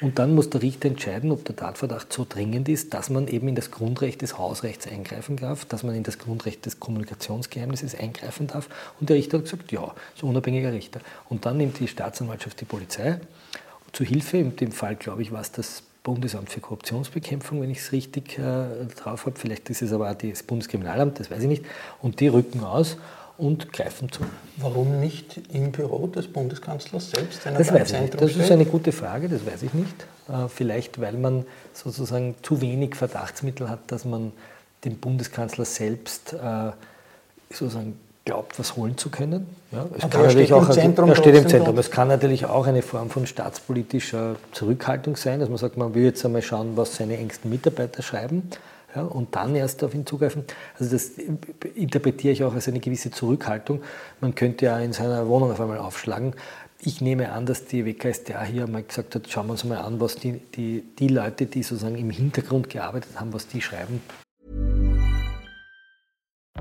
Und 0.01 0.19
dann 0.19 0.35
muss 0.35 0.49
der 0.49 0.61
Richter 0.61 0.89
entscheiden, 0.89 1.31
ob 1.31 1.45
der 1.45 1.55
Tatverdacht 1.55 2.11
so 2.11 2.25
dringend 2.27 2.67
ist, 2.67 2.93
dass 2.93 3.09
man 3.09 3.27
eben 3.27 3.47
in 3.47 3.55
das 3.55 3.71
Grundrecht 3.71 4.21
des 4.21 4.37
Hausrechts 4.37 4.87
eingreifen 4.87 5.37
darf, 5.37 5.65
dass 5.65 5.83
man 5.83 5.95
in 5.95 6.03
das 6.03 6.17
Grundrecht 6.17 6.65
des 6.65 6.79
Kommunikationsgeheimnisses 6.79 7.95
eingreifen 7.95 8.47
darf. 8.47 8.67
Und 8.99 9.09
der 9.09 9.15
Richter 9.15 9.37
hat 9.37 9.45
gesagt, 9.45 9.71
ja, 9.71 9.93
so 10.15 10.27
unabhängiger 10.27 10.73
Richter. 10.73 10.99
Und 11.29 11.45
dann 11.45 11.57
nimmt 11.57 11.79
die 11.79 11.87
Staatsanwaltschaft 11.87 12.59
die 12.59 12.65
Polizei 12.65 13.19
zu 13.93 14.03
Hilfe. 14.03 14.37
In 14.37 14.55
dem 14.55 14.71
Fall, 14.71 14.95
glaube 14.95 15.21
ich, 15.21 15.31
war 15.31 15.41
es 15.41 15.51
das 15.51 15.83
Bundesamt 16.03 16.49
für 16.49 16.59
Korruptionsbekämpfung, 16.59 17.61
wenn 17.61 17.69
ich 17.69 17.79
es 17.79 17.91
richtig 17.93 18.37
äh, 18.37 18.85
drauf 18.95 19.25
habe. 19.25 19.39
Vielleicht 19.39 19.69
ist 19.69 19.81
es 19.81 19.93
aber 19.93 20.11
auch 20.11 20.15
das 20.15 20.43
Bundeskriminalamt, 20.43 21.19
das 21.19 21.31
weiß 21.31 21.41
ich 21.43 21.47
nicht. 21.47 21.65
Und 22.01 22.19
die 22.19 22.27
rücken 22.27 22.63
aus 22.63 22.97
und 23.37 23.71
greifen 23.73 24.11
zu. 24.11 24.23
Warum 24.57 24.99
nicht 24.99 25.41
im 25.51 25.71
Büro 25.71 26.07
des 26.07 26.27
Bundeskanzlers 26.27 27.11
selbst? 27.11 27.45
das 27.45 27.73
weiß 27.73 27.93
ich 27.93 28.01
nicht. 28.01 28.21
Das 28.21 28.35
ist 28.35 28.51
eine 28.51 28.65
gute 28.65 28.91
Frage, 28.91 29.29
das 29.29 29.45
weiß 29.45 29.63
ich 29.63 29.73
nicht. 29.73 29.95
Äh, 30.27 30.47
vielleicht, 30.49 30.99
weil 30.99 31.13
man 31.13 31.45
sozusagen 31.73 32.35
zu 32.41 32.61
wenig 32.61 32.95
Verdachtsmittel 32.95 33.69
hat, 33.69 33.91
dass 33.91 34.05
man 34.05 34.33
den 34.83 34.97
Bundeskanzler 34.97 35.65
selbst 35.65 36.33
äh, 36.33 36.71
sozusagen 37.49 37.97
glaubt, 38.25 38.57
was 38.57 38.75
holen 38.75 38.97
zu 38.97 39.09
können. 39.09 39.47
Ja, 39.71 39.85
es 39.95 40.09
kann 40.09 40.23
natürlich 40.23 40.53
auch, 40.53 40.69
Zentrum, 40.69 41.09
er 41.09 41.15
steht 41.15 41.35
im 41.35 41.47
Zentrum. 41.47 41.77
Es 41.77 41.91
kann 41.91 42.07
natürlich 42.07 42.45
auch 42.45 42.67
eine 42.67 42.81
Form 42.81 43.09
von 43.09 43.27
staatspolitischer 43.27 44.37
Zurückhaltung 44.53 45.15
sein, 45.15 45.39
dass 45.39 45.49
man 45.49 45.57
sagt, 45.57 45.77
man 45.77 45.93
will 45.93 46.03
jetzt 46.03 46.23
einmal 46.23 46.41
schauen, 46.41 46.77
was 46.77 46.95
seine 46.95 47.17
engsten 47.17 47.49
Mitarbeiter 47.49 48.01
schreiben 48.01 48.49
ja, 48.95 49.01
und 49.01 49.35
dann 49.35 49.55
erst 49.55 49.83
auf 49.83 49.93
ihn 49.93 50.05
zugreifen. 50.05 50.45
Also 50.79 50.91
das 50.93 51.11
interpretiere 51.75 52.33
ich 52.33 52.43
auch 52.43 52.53
als 52.53 52.67
eine 52.67 52.79
gewisse 52.79 53.11
Zurückhaltung. 53.11 53.81
Man 54.21 54.35
könnte 54.35 54.65
ja 54.65 54.79
in 54.79 54.93
seiner 54.93 55.27
Wohnung 55.27 55.51
auf 55.51 55.59
einmal 55.59 55.79
aufschlagen. 55.79 56.33
Ich 56.79 57.01
nehme 57.01 57.31
an, 57.31 57.45
dass 57.45 57.65
die 57.65 57.85
WKStA 57.85 58.43
hier 58.43 58.67
mal 58.67 58.83
gesagt 58.83 59.15
hat, 59.15 59.29
schauen 59.29 59.47
wir 59.47 59.53
uns 59.53 59.63
mal 59.63 59.77
an, 59.79 59.99
was 59.99 60.15
die, 60.15 60.33
die, 60.55 60.83
die 60.99 61.07
Leute, 61.07 61.45
die 61.45 61.63
sozusagen 61.63 61.97
im 61.97 62.09
Hintergrund 62.09 62.69
gearbeitet 62.69 63.19
haben, 63.19 63.33
was 63.33 63.47
die 63.47 63.61
schreiben. 63.61 64.01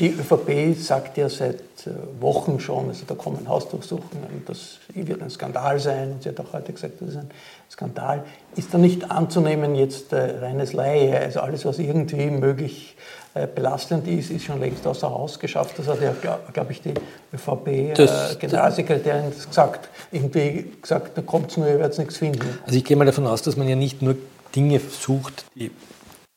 Die 0.00 0.10
ÖVP 0.10 0.76
sagt 0.76 1.18
ja 1.18 1.28
seit 1.28 1.60
äh, 1.86 1.90
Wochen 2.20 2.58
schon, 2.58 2.88
also 2.88 3.04
da 3.06 3.14
kommen 3.14 3.48
Hausdurchsuchungen, 3.48 4.42
das 4.44 4.78
wird 4.92 5.22
ein 5.22 5.30
Skandal 5.30 5.78
sein. 5.78 6.12
Und 6.12 6.22
sie 6.24 6.30
hat 6.30 6.40
auch 6.40 6.52
heute 6.52 6.72
gesagt, 6.72 6.94
das 7.00 7.10
ist 7.10 7.16
ein 7.16 7.30
Skandal. 7.70 8.24
Ist 8.56 8.74
da 8.74 8.78
nicht 8.78 9.08
anzunehmen 9.08 9.76
jetzt 9.76 10.12
äh, 10.12 10.38
reines 10.40 10.72
Laie? 10.72 11.16
Also 11.16 11.40
alles, 11.40 11.64
was 11.64 11.78
irgendwie 11.78 12.28
möglich 12.28 12.96
äh, 13.34 13.46
belastend 13.46 14.08
ist, 14.08 14.30
ist 14.30 14.44
schon 14.44 14.58
längst 14.58 14.84
außer 14.84 15.08
Haus 15.08 15.38
geschafft. 15.38 15.78
Das 15.78 15.86
hat 15.86 16.00
ja, 16.00 16.12
glaube 16.20 16.42
glaub 16.52 16.70
ich, 16.70 16.82
die 16.82 16.94
ÖVP-Generalsekretärin 17.32 19.26
äh, 19.30 19.46
gesagt. 19.46 19.88
Irgendwie 20.10 20.72
gesagt, 20.82 21.16
da 21.16 21.22
kommt 21.22 21.52
es 21.52 21.56
nur, 21.56 21.68
ihr 21.68 21.78
werdet 21.78 21.98
nichts 21.98 22.16
finden. 22.16 22.58
Also 22.66 22.76
ich 22.76 22.84
gehe 22.84 22.96
mal 22.96 23.04
davon 23.04 23.28
aus, 23.28 23.42
dass 23.42 23.56
man 23.56 23.68
ja 23.68 23.76
nicht 23.76 24.02
nur 24.02 24.16
Dinge 24.56 24.80
sucht, 24.80 25.44
die 25.54 25.70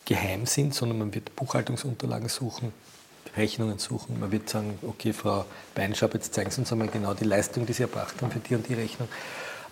geheim 0.06 0.46
sind, 0.46 0.74
sondern 0.74 1.00
man 1.00 1.14
wird 1.14 1.36
Buchhaltungsunterlagen 1.36 2.30
suchen, 2.30 2.72
Rechnungen 3.36 3.80
suchen. 3.80 4.20
Man 4.20 4.32
wird 4.32 4.50
sagen, 4.50 4.80
okay, 4.82 5.14
Frau 5.14 5.46
Beinschab, 5.76 6.14
jetzt 6.14 6.34
zeigen 6.34 6.52
Sie 6.52 6.62
uns 6.62 6.72
einmal 6.72 6.88
genau 6.88 7.14
die 7.14 7.26
Leistung, 7.26 7.66
die 7.66 7.74
Sie 7.74 7.84
erbracht 7.84 8.22
haben 8.22 8.32
für 8.32 8.40
die 8.40 8.56
und 8.56 8.68
die 8.68 8.74
Rechnung. 8.74 9.10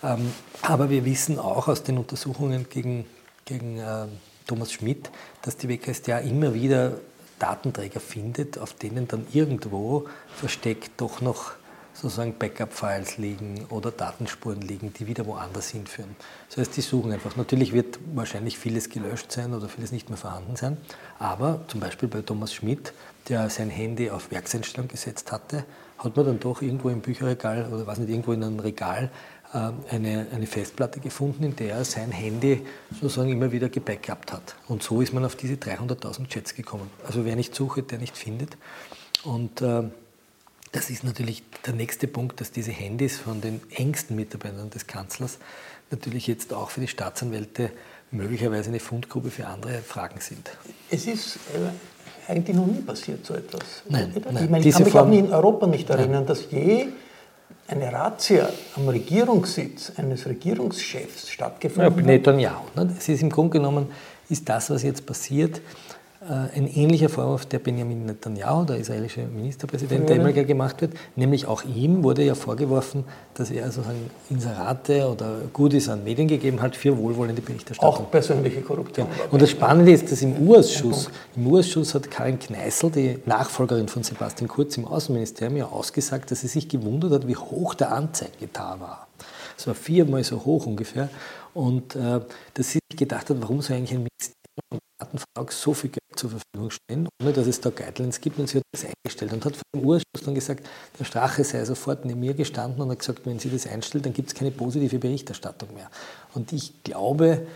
Ähm, 0.02 0.32
aber 0.62 0.90
wir 0.90 1.04
wissen 1.04 1.38
auch 1.38 1.68
aus 1.68 1.82
den 1.82 1.98
Untersuchungen 1.98 2.68
gegen, 2.68 3.06
gegen 3.44 3.78
äh, 3.78 4.06
Thomas 4.46 4.72
Schmidt, 4.72 5.10
dass 5.42 5.56
die 5.56 5.68
WKStA 5.68 6.18
immer 6.18 6.54
wieder 6.54 6.98
Datenträger 7.38 8.00
findet, 8.00 8.58
auf 8.58 8.74
denen 8.74 9.08
dann 9.08 9.26
irgendwo 9.32 10.06
versteckt 10.36 10.92
doch 10.98 11.20
noch 11.20 11.52
sozusagen 11.92 12.36
Backup-Files 12.38 13.16
liegen 13.16 13.66
oder 13.70 13.90
Datenspuren 13.90 14.60
liegen, 14.60 14.92
die 14.92 15.06
wieder 15.06 15.26
woanders 15.26 15.70
hinführen. 15.70 16.14
Das 16.48 16.58
heißt, 16.58 16.76
die 16.76 16.82
suchen 16.82 17.12
einfach. 17.12 17.36
Natürlich 17.36 17.72
wird 17.72 17.98
wahrscheinlich 18.14 18.58
vieles 18.58 18.90
gelöscht 18.90 19.32
sein 19.32 19.54
oder 19.54 19.68
vieles 19.68 19.92
nicht 19.92 20.10
mehr 20.10 20.18
vorhanden 20.18 20.56
sein, 20.56 20.76
aber 21.18 21.64
zum 21.68 21.80
Beispiel 21.80 22.08
bei 22.08 22.20
Thomas 22.20 22.52
Schmidt, 22.52 22.92
der 23.28 23.50
sein 23.50 23.70
Handy 23.70 24.10
auf 24.10 24.30
Werkseinstellung 24.30 24.88
gesetzt 24.88 25.32
hatte, 25.32 25.64
hat 25.98 26.16
man 26.16 26.26
dann 26.26 26.40
doch 26.40 26.62
irgendwo 26.62 26.88
im 26.90 27.00
Bücherregal 27.00 27.72
oder 27.72 27.86
was 27.86 27.98
nicht, 27.98 28.10
irgendwo 28.10 28.32
in 28.32 28.42
einem 28.42 28.60
Regal 28.60 29.10
äh, 29.52 29.70
eine, 29.90 30.26
eine 30.32 30.46
Festplatte 30.46 31.00
gefunden, 31.00 31.44
in 31.44 31.56
der 31.56 31.76
er 31.76 31.84
sein 31.84 32.10
Handy 32.10 32.66
sozusagen 33.00 33.30
immer 33.30 33.52
wieder 33.52 33.68
gebackupt 33.68 34.32
hat. 34.32 34.56
Und 34.68 34.82
so 34.82 35.00
ist 35.00 35.12
man 35.12 35.24
auf 35.24 35.36
diese 35.36 35.54
300.000 35.54 36.28
Chats 36.28 36.54
gekommen. 36.54 36.90
Also 37.06 37.24
wer 37.24 37.36
nicht 37.36 37.54
sucht, 37.54 37.90
der 37.90 37.98
nicht 37.98 38.16
findet. 38.16 38.56
Und 39.24 39.62
äh, 39.62 39.84
das 40.72 40.90
ist 40.90 41.04
natürlich 41.04 41.42
der 41.64 41.74
nächste 41.74 42.06
Punkt, 42.06 42.40
dass 42.40 42.50
diese 42.52 42.72
Handys 42.72 43.18
von 43.18 43.40
den 43.40 43.60
engsten 43.70 44.16
Mitarbeitern 44.16 44.70
des 44.70 44.86
Kanzlers 44.86 45.38
natürlich 45.90 46.26
jetzt 46.26 46.52
auch 46.52 46.70
für 46.70 46.80
die 46.80 46.88
Staatsanwälte 46.88 47.70
möglicherweise 48.10 48.68
eine 48.68 48.80
Fundgrube 48.80 49.30
für 49.30 49.46
andere 49.46 49.78
Fragen 49.82 50.20
sind. 50.20 50.50
Es 50.90 51.06
ist 51.06 51.36
äh, 51.54 51.70
eigentlich 52.28 52.56
noch 52.56 52.66
nie 52.66 52.80
passiert 52.80 53.24
so 53.24 53.34
etwas. 53.34 53.62
Nein, 53.88 54.12
nein, 54.14 54.44
ich, 54.44 54.50
meine, 54.50 54.66
ich 54.66 54.74
kann 54.74 54.84
mich 54.84 54.92
Form, 54.92 55.10
auch 55.10 55.14
in 55.14 55.32
Europa 55.32 55.66
nicht 55.66 55.88
erinnern, 55.90 56.24
nein. 56.24 56.26
dass 56.26 56.50
je 56.50 56.86
eine 57.68 57.92
Razzia 57.92 58.48
am 58.76 58.88
Regierungssitz 58.88 59.92
eines 59.96 60.26
Regierungschefs 60.26 61.30
stattgefunden 61.30 61.92
hat. 61.92 61.98
Ja, 61.98 62.06
Netanyahu. 62.06 62.64
Ne? 62.74 62.94
Es 62.96 63.08
ist 63.08 63.22
im 63.22 63.30
Grunde 63.30 63.58
genommen, 63.58 63.88
ist 64.28 64.48
das, 64.48 64.70
was 64.70 64.82
jetzt 64.82 65.06
passiert, 65.06 65.60
ein 66.28 66.66
ähnlicher 66.66 67.08
Vorwurf, 67.08 67.46
der 67.46 67.58
Benjamin 67.58 68.06
Netanyahu, 68.06 68.64
der 68.64 68.78
israelische 68.78 69.22
Ministerpräsident, 69.22 70.08
der 70.08 70.16
immer 70.16 70.32
gemacht 70.32 70.80
wird. 70.80 70.94
Nämlich 71.14 71.46
auch 71.46 71.62
ihm 71.64 72.02
wurde 72.02 72.24
ja 72.24 72.34
vorgeworfen, 72.34 73.04
dass 73.34 73.50
er 73.50 73.70
sozusagen 73.70 74.10
Inserate 74.30 75.08
oder 75.08 75.40
Goodies 75.52 75.88
an 75.88 76.02
Medien 76.04 76.26
gegeben 76.26 76.60
hat 76.60 76.74
für 76.74 76.96
wohlwollende 76.96 77.42
Berichterstattung. 77.42 78.06
Auch 78.06 78.10
persönliche 78.10 78.60
Korruption. 78.62 79.06
Ja. 79.06 79.24
Und 79.30 79.40
das 79.40 79.50
Spannende 79.50 79.92
ist, 79.92 80.10
dass 80.10 80.22
im 80.22 80.36
U-Ausschuss, 80.48 81.10
im 81.36 81.46
U-Ausschuss 81.46 81.94
hat 81.94 82.10
Karin 82.10 82.38
Kneißl, 82.38 82.90
die 82.90 83.18
Nachfolgerin 83.26 83.88
von 83.88 84.02
Sebastian 84.02 84.48
Kurz 84.48 84.76
im 84.76 84.86
Außenministerium, 84.86 85.56
ja 85.56 85.66
ausgesagt, 85.66 86.30
dass 86.30 86.40
sie 86.40 86.48
sich 86.48 86.68
gewundert 86.68 87.12
hat, 87.12 87.28
wie 87.28 87.36
hoch 87.36 87.74
der 87.74 87.92
Anzeigetar 87.92 88.80
war. 88.80 89.06
Es 89.56 89.66
war 89.66 89.74
viermal 89.74 90.24
so 90.24 90.44
hoch 90.44 90.66
ungefähr. 90.66 91.08
Und 91.54 91.96
äh, 91.96 92.20
dass 92.54 92.72
sie 92.72 92.80
sich 92.90 92.98
gedacht 92.98 93.30
hat, 93.30 93.36
warum 93.40 93.62
so 93.62 93.72
eigentlich 93.72 93.92
ein 93.92 94.06
Ministerium 94.06 94.80
Datenvertrag 94.98 95.52
so 95.52 95.74
viel 95.74 95.90
Geld 95.90 96.05
zur 96.16 96.30
Verfügung 96.30 96.70
stehen, 96.70 97.08
ohne 97.22 97.32
dass 97.32 97.46
es 97.46 97.60
da 97.60 97.70
Guidelines 97.70 98.20
gibt. 98.20 98.38
Und 98.38 98.48
sie 98.48 98.58
hat 98.58 98.64
das 98.72 98.84
eingestellt 98.84 99.32
und 99.32 99.44
hat 99.44 99.54
vor 99.54 99.62
dem 99.74 99.84
Urschuss 99.84 100.24
dann 100.24 100.34
gesagt, 100.34 100.66
der 100.98 101.04
Strache 101.04 101.44
sei 101.44 101.64
sofort 101.64 102.04
neben 102.04 102.20
mir 102.20 102.34
gestanden 102.34 102.82
und 102.82 102.90
hat 102.90 102.98
gesagt, 102.98 103.20
wenn 103.24 103.38
sie 103.38 103.50
das 103.50 103.66
einstellt, 103.66 104.06
dann 104.06 104.12
gibt 104.12 104.28
es 104.28 104.34
keine 104.34 104.50
positive 104.50 104.98
Berichterstattung 104.98 105.72
mehr. 105.74 105.90
Und 106.34 106.52
ich 106.52 106.82
glaube, 106.82 107.46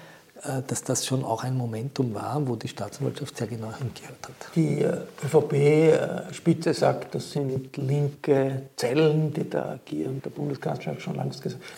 äh, 0.43 0.63
dass 0.67 0.83
das 0.83 1.05
schon 1.05 1.23
auch 1.23 1.45
ein 1.45 1.57
Momentum 1.57 2.15
war, 2.15 2.47
wo 2.49 2.57
die 2.57 2.69
Staatsanwaltschaft 2.69 3.37
sehr 3.37 3.47
genau 3.47 3.73
hingehört 3.77 4.23
hat. 4.23 4.55
Die 4.55 4.81
äh, 4.81 5.03
ÖVP-Spitze 5.25 6.73
sagt, 6.73 7.15
das 7.15 7.33
sind 7.33 7.77
linke 7.77 8.63
Zellen, 8.77 9.35
die 9.35 9.51
da 9.51 9.73
agieren. 9.73 10.23
Der 10.25 10.31
Bundeskanzler 10.31 10.93
hat 10.93 11.03
schon, 11.03 11.17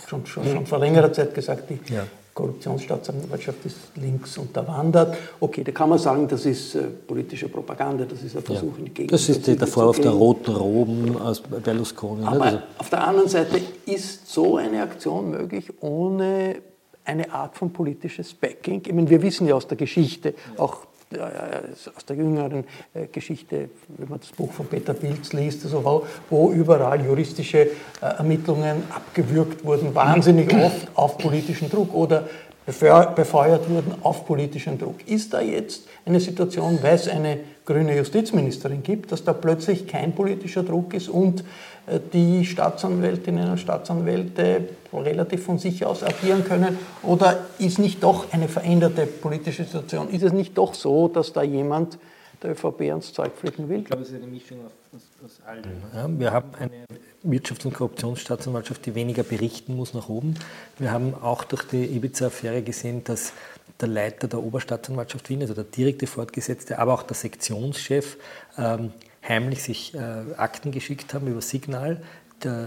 schon, 0.06 0.26
schon, 0.26 0.46
schon 0.46 0.66
vor 0.66 0.78
längerer 0.78 1.12
Zeit 1.12 1.34
gesagt, 1.34 1.70
die 1.70 1.80
ja. 1.92 2.06
Korruptionsstaatsanwaltschaft 2.34 3.64
ist 3.66 3.76
links 3.96 4.38
unterwandert. 4.38 5.16
Okay, 5.38 5.62
da 5.62 5.72
kann 5.72 5.90
man 5.90 5.98
sagen, 5.98 6.26
das 6.28 6.46
ist 6.46 6.74
äh, 6.74 6.84
politische 6.84 7.48
Propaganda, 7.48 8.04
das 8.04 8.22
ist 8.22 8.36
ein 8.36 8.42
Versuch 8.42 8.72
ja. 8.72 8.78
in 8.78 8.84
die 8.86 8.94
Gegend. 8.94 9.12
Das 9.12 9.28
ist 9.28 9.46
der 9.46 9.66
Vorwurf 9.66 10.00
der 10.00 10.12
roten 10.12 10.54
Roben 10.54 11.20
aus 11.20 11.42
Berlusconi. 11.42 12.24
Aber 12.24 12.42
also. 12.42 12.58
auf 12.78 12.88
der 12.88 13.06
anderen 13.06 13.28
Seite 13.28 13.60
ist 13.84 14.28
so 14.28 14.56
eine 14.56 14.82
Aktion 14.82 15.30
möglich, 15.30 15.70
ohne 15.80 16.56
eine 17.04 17.32
Art 17.32 17.56
von 17.56 17.72
politisches 17.72 18.32
Backing? 18.32 18.82
Ich 18.86 18.92
meine, 18.92 19.10
wir 19.10 19.22
wissen 19.22 19.46
ja 19.46 19.54
aus 19.54 19.66
der 19.66 19.76
Geschichte, 19.76 20.34
auch 20.56 20.86
aus 21.18 22.04
der 22.06 22.16
jüngeren 22.16 22.64
äh, 22.94 23.06
Geschichte, 23.06 23.70
wenn 23.88 24.08
man 24.08 24.20
das 24.20 24.30
Buch 24.30 24.52
von 24.52 24.66
Peter 24.66 24.94
Pilz 24.94 25.32
liest, 25.32 25.64
also 25.64 25.84
wo, 25.84 26.06
wo 26.30 26.52
überall 26.52 27.04
juristische 27.04 27.58
äh, 27.58 27.68
Ermittlungen 28.00 28.82
abgewürgt 28.90 29.64
wurden, 29.64 29.94
wahnsinnig 29.94 30.52
oft 30.64 30.88
auf 30.94 31.18
politischen 31.18 31.70
Druck 31.70 31.94
oder 31.94 32.28
befeuert 32.64 33.68
wurden 33.68 33.94
auf 34.02 34.24
politischen 34.24 34.78
Druck. 34.78 35.06
Ist 35.08 35.34
da 35.34 35.40
jetzt 35.40 35.88
eine 36.04 36.20
Situation, 36.20 36.78
weil 36.80 36.94
es 36.94 37.08
eine 37.08 37.40
grüne 37.64 37.96
Justizministerin 37.96 38.82
gibt, 38.82 39.12
dass 39.12 39.24
da 39.24 39.32
plötzlich 39.32 39.86
kein 39.86 40.14
politischer 40.14 40.62
Druck 40.62 40.94
ist 40.94 41.08
und 41.08 41.44
äh, 41.86 42.00
die 42.12 42.44
Staatsanwältinnen 42.44 43.50
und 43.50 43.58
Staatsanwälte 43.58 44.68
relativ 44.92 45.44
von 45.44 45.58
sich 45.58 45.84
aus 45.86 46.02
agieren 46.02 46.44
können? 46.44 46.78
Oder 47.02 47.46
ist 47.58 47.78
nicht 47.78 48.02
doch 48.02 48.32
eine 48.32 48.48
veränderte 48.48 49.06
politische 49.06 49.64
Situation? 49.64 50.10
Ist 50.10 50.22
es 50.22 50.32
nicht 50.32 50.56
doch 50.58 50.74
so, 50.74 51.08
dass 51.08 51.32
da 51.32 51.42
jemand 51.42 51.98
der 52.42 52.52
ÖVP 52.52 52.80
ans 52.82 53.12
Zeug 53.12 53.32
fliegen 53.36 53.68
will? 53.68 53.80
Ich 53.80 53.84
glaube, 53.86 54.02
es 54.02 54.10
ist 54.10 54.16
eine 54.16 54.26
Mischung 54.26 54.58
aus, 54.66 54.72
aus, 54.94 55.24
aus 55.24 55.46
allem. 55.46 55.64
Ja, 55.94 56.08
wir 56.08 56.32
haben 56.32 56.50
eine 56.58 56.70
Wirtschafts- 57.24 57.64
und 57.64 57.74
Korruptionsstaatsanwaltschaft, 57.74 58.84
die 58.86 58.94
weniger 58.94 59.22
berichten 59.22 59.76
muss 59.76 59.94
nach 59.94 60.08
oben. 60.08 60.34
Wir 60.78 60.90
haben 60.90 61.14
auch 61.14 61.44
durch 61.44 61.62
die 61.64 61.84
Ibiza-Affäre 61.84 62.62
gesehen, 62.62 63.04
dass 63.04 63.32
der 63.82 63.88
Leiter 63.88 64.28
der 64.28 64.42
Oberstaatsanwaltschaft 64.42 65.28
Wien, 65.28 65.42
also 65.42 65.54
der 65.54 65.64
direkte 65.64 66.06
Fortgesetzte, 66.06 66.78
aber 66.78 66.94
auch 66.94 67.02
der 67.02 67.16
Sektionschef, 67.16 68.16
ähm, 68.56 68.92
heimlich 69.26 69.62
sich 69.62 69.94
äh, 69.94 69.98
Akten 70.36 70.72
geschickt 70.72 71.12
haben 71.12 71.26
über 71.26 71.40
Signal. 71.40 72.00
Der 72.42 72.52
äh, 72.52 72.66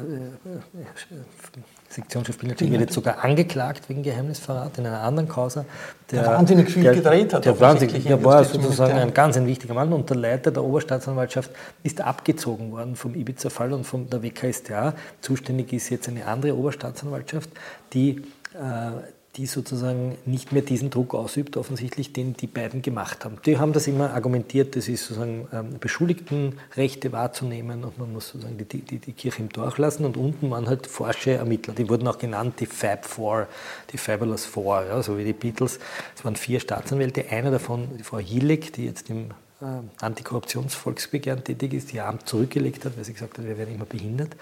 Sektionschef 1.90 2.38
Pilnacek 2.38 2.70
wird 2.72 2.82
jetzt 2.82 2.94
sogar 2.94 3.24
angeklagt 3.24 3.90
wegen 3.90 4.04
Geheimnisverrat 4.04 4.78
in 4.78 4.86
einer 4.86 5.02
anderen 5.02 5.30
Causa. 5.30 5.66
Der, 6.12 6.24
der 6.24 6.32
wahnsinnig 6.32 6.70
viel 6.70 6.84
der, 6.84 6.96
gedreht 6.96 7.34
hat. 7.34 7.46
Der, 7.46 7.60
wahnsinnig, 7.60 8.04
der 8.04 8.24
war 8.24 8.44
sozusagen 8.44 8.94
ein 8.94 9.14
ganz 9.14 9.38
ein 9.38 9.48
wichtiger 9.48 9.74
Mann 9.74 9.92
und 9.94 10.10
der 10.10 10.18
Leiter 10.18 10.52
der 10.52 10.64
Oberstaatsanwaltschaft 10.64 11.52
ist 11.84 12.02
abgezogen 12.02 12.72
worden 12.72 12.96
vom 12.96 13.16
Ibiza-Fall 13.16 13.74
und 13.74 13.86
von 13.86 14.10
der 14.10 14.24
WKStA. 14.24 14.94
Zuständig 15.22 15.74
ist 15.74 15.90
jetzt 15.90 16.08
eine 16.08 16.26
andere 16.26 16.56
Oberstaatsanwaltschaft, 16.56 17.50
die 17.94 18.22
äh, 18.54 18.92
die 19.38 19.46
sozusagen 19.46 20.18
nicht 20.26 20.52
mehr 20.52 20.62
diesen 20.62 20.90
Druck 20.90 21.14
ausübt, 21.14 21.58
offensichtlich, 21.58 22.14
den 22.14 22.36
die 22.36 22.48
beiden 22.48 22.82
gemacht 22.82 23.26
haben. 23.26 23.38
Die 23.46 23.58
haben 23.58 23.74
das 23.74 23.88
immer 23.88 24.14
argumentiert, 24.14 24.76
das 24.76 24.88
ist 24.88 25.06
sozusagen 25.06 25.48
ähm, 25.52 25.80
Beschuldigtenrechte 25.80 27.12
wahrzunehmen 27.12 27.84
und 27.84 27.98
man 27.98 28.14
muss 28.14 28.30
sozusagen 28.30 28.58
die, 28.58 28.66
die, 28.66 29.00
die 29.00 29.14
Kirche 29.14 29.42
im 29.42 29.50
Dorf 29.50 29.78
lassen 29.78 30.06
und 30.06 30.18
unten 30.18 30.50
waren 30.52 30.68
halt 30.68 30.88
forsche 30.88 31.32
Ermittler, 31.32 31.74
die 31.74 31.90
wurden 31.90 32.08
auch 32.08 32.18
genannt 32.18 32.56
die 32.60 32.66
Fab 32.66 33.06
Four, 33.06 33.48
die 33.92 33.98
Fabulous 33.98 34.46
Four, 34.46 34.86
ja, 34.86 35.02
so 35.04 35.18
wie 35.18 35.26
die 35.26 35.34
Beatles. 35.34 35.80
Es 36.16 36.24
waren 36.24 36.36
vier 36.36 36.60
Staatsanwälte, 36.60 37.30
einer 37.30 37.52
davon, 37.52 37.90
die 37.98 38.04
Frau 38.04 38.20
Hillig, 38.20 38.72
die 38.74 38.86
jetzt 38.86 39.10
im 39.10 39.32
äh, 39.62 39.66
Antikorruptionsvolksbegehren 40.00 41.44
tätig 41.44 41.74
ist, 41.74 41.92
die 41.92 41.98
ihr 41.98 42.06
Amt 42.06 42.28
zurückgelegt 42.28 42.86
hat, 42.86 42.98
weil 42.98 43.04
sie 43.04 43.14
gesagt 43.14 43.38
hat, 43.38 43.46
wir 43.46 43.58
werden 43.58 43.76
immer 43.76 43.86
behindert. 43.86 44.36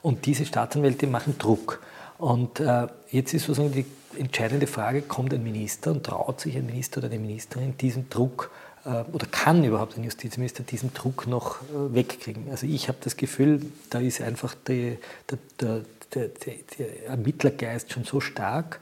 Und 0.00 0.26
diese 0.26 0.46
Staatsanwälte 0.46 1.06
machen 1.06 1.36
Druck. 1.38 1.80
Und 2.18 2.60
äh, 2.60 2.88
jetzt 3.10 3.32
ist 3.32 3.46
sozusagen 3.46 3.72
die 3.72 3.86
entscheidende 4.18 4.66
Frage, 4.66 5.02
kommt 5.02 5.32
ein 5.32 5.42
Minister 5.42 5.92
und 5.92 6.04
traut 6.04 6.40
sich 6.40 6.56
ein 6.56 6.66
Minister 6.66 6.98
oder 6.98 7.08
eine 7.08 7.18
Ministerin 7.18 7.76
diesen 7.78 8.10
Druck 8.10 8.50
äh, 8.84 9.04
oder 9.12 9.26
kann 9.26 9.62
überhaupt 9.64 9.96
ein 9.96 10.04
Justizminister 10.04 10.64
diesen 10.64 10.92
Druck 10.94 11.26
noch 11.26 11.62
äh, 11.62 11.94
wegkriegen? 11.94 12.50
Also 12.50 12.66
ich 12.66 12.88
habe 12.88 12.98
das 13.02 13.16
Gefühl, 13.16 13.60
da 13.90 14.00
ist 14.00 14.20
einfach 14.20 14.54
die, 14.66 14.98
der, 15.30 15.38
der, 15.60 16.28
der, 16.28 16.54
der 16.78 17.06
Ermittlergeist 17.06 17.92
schon 17.92 18.04
so 18.04 18.20
stark, 18.20 18.80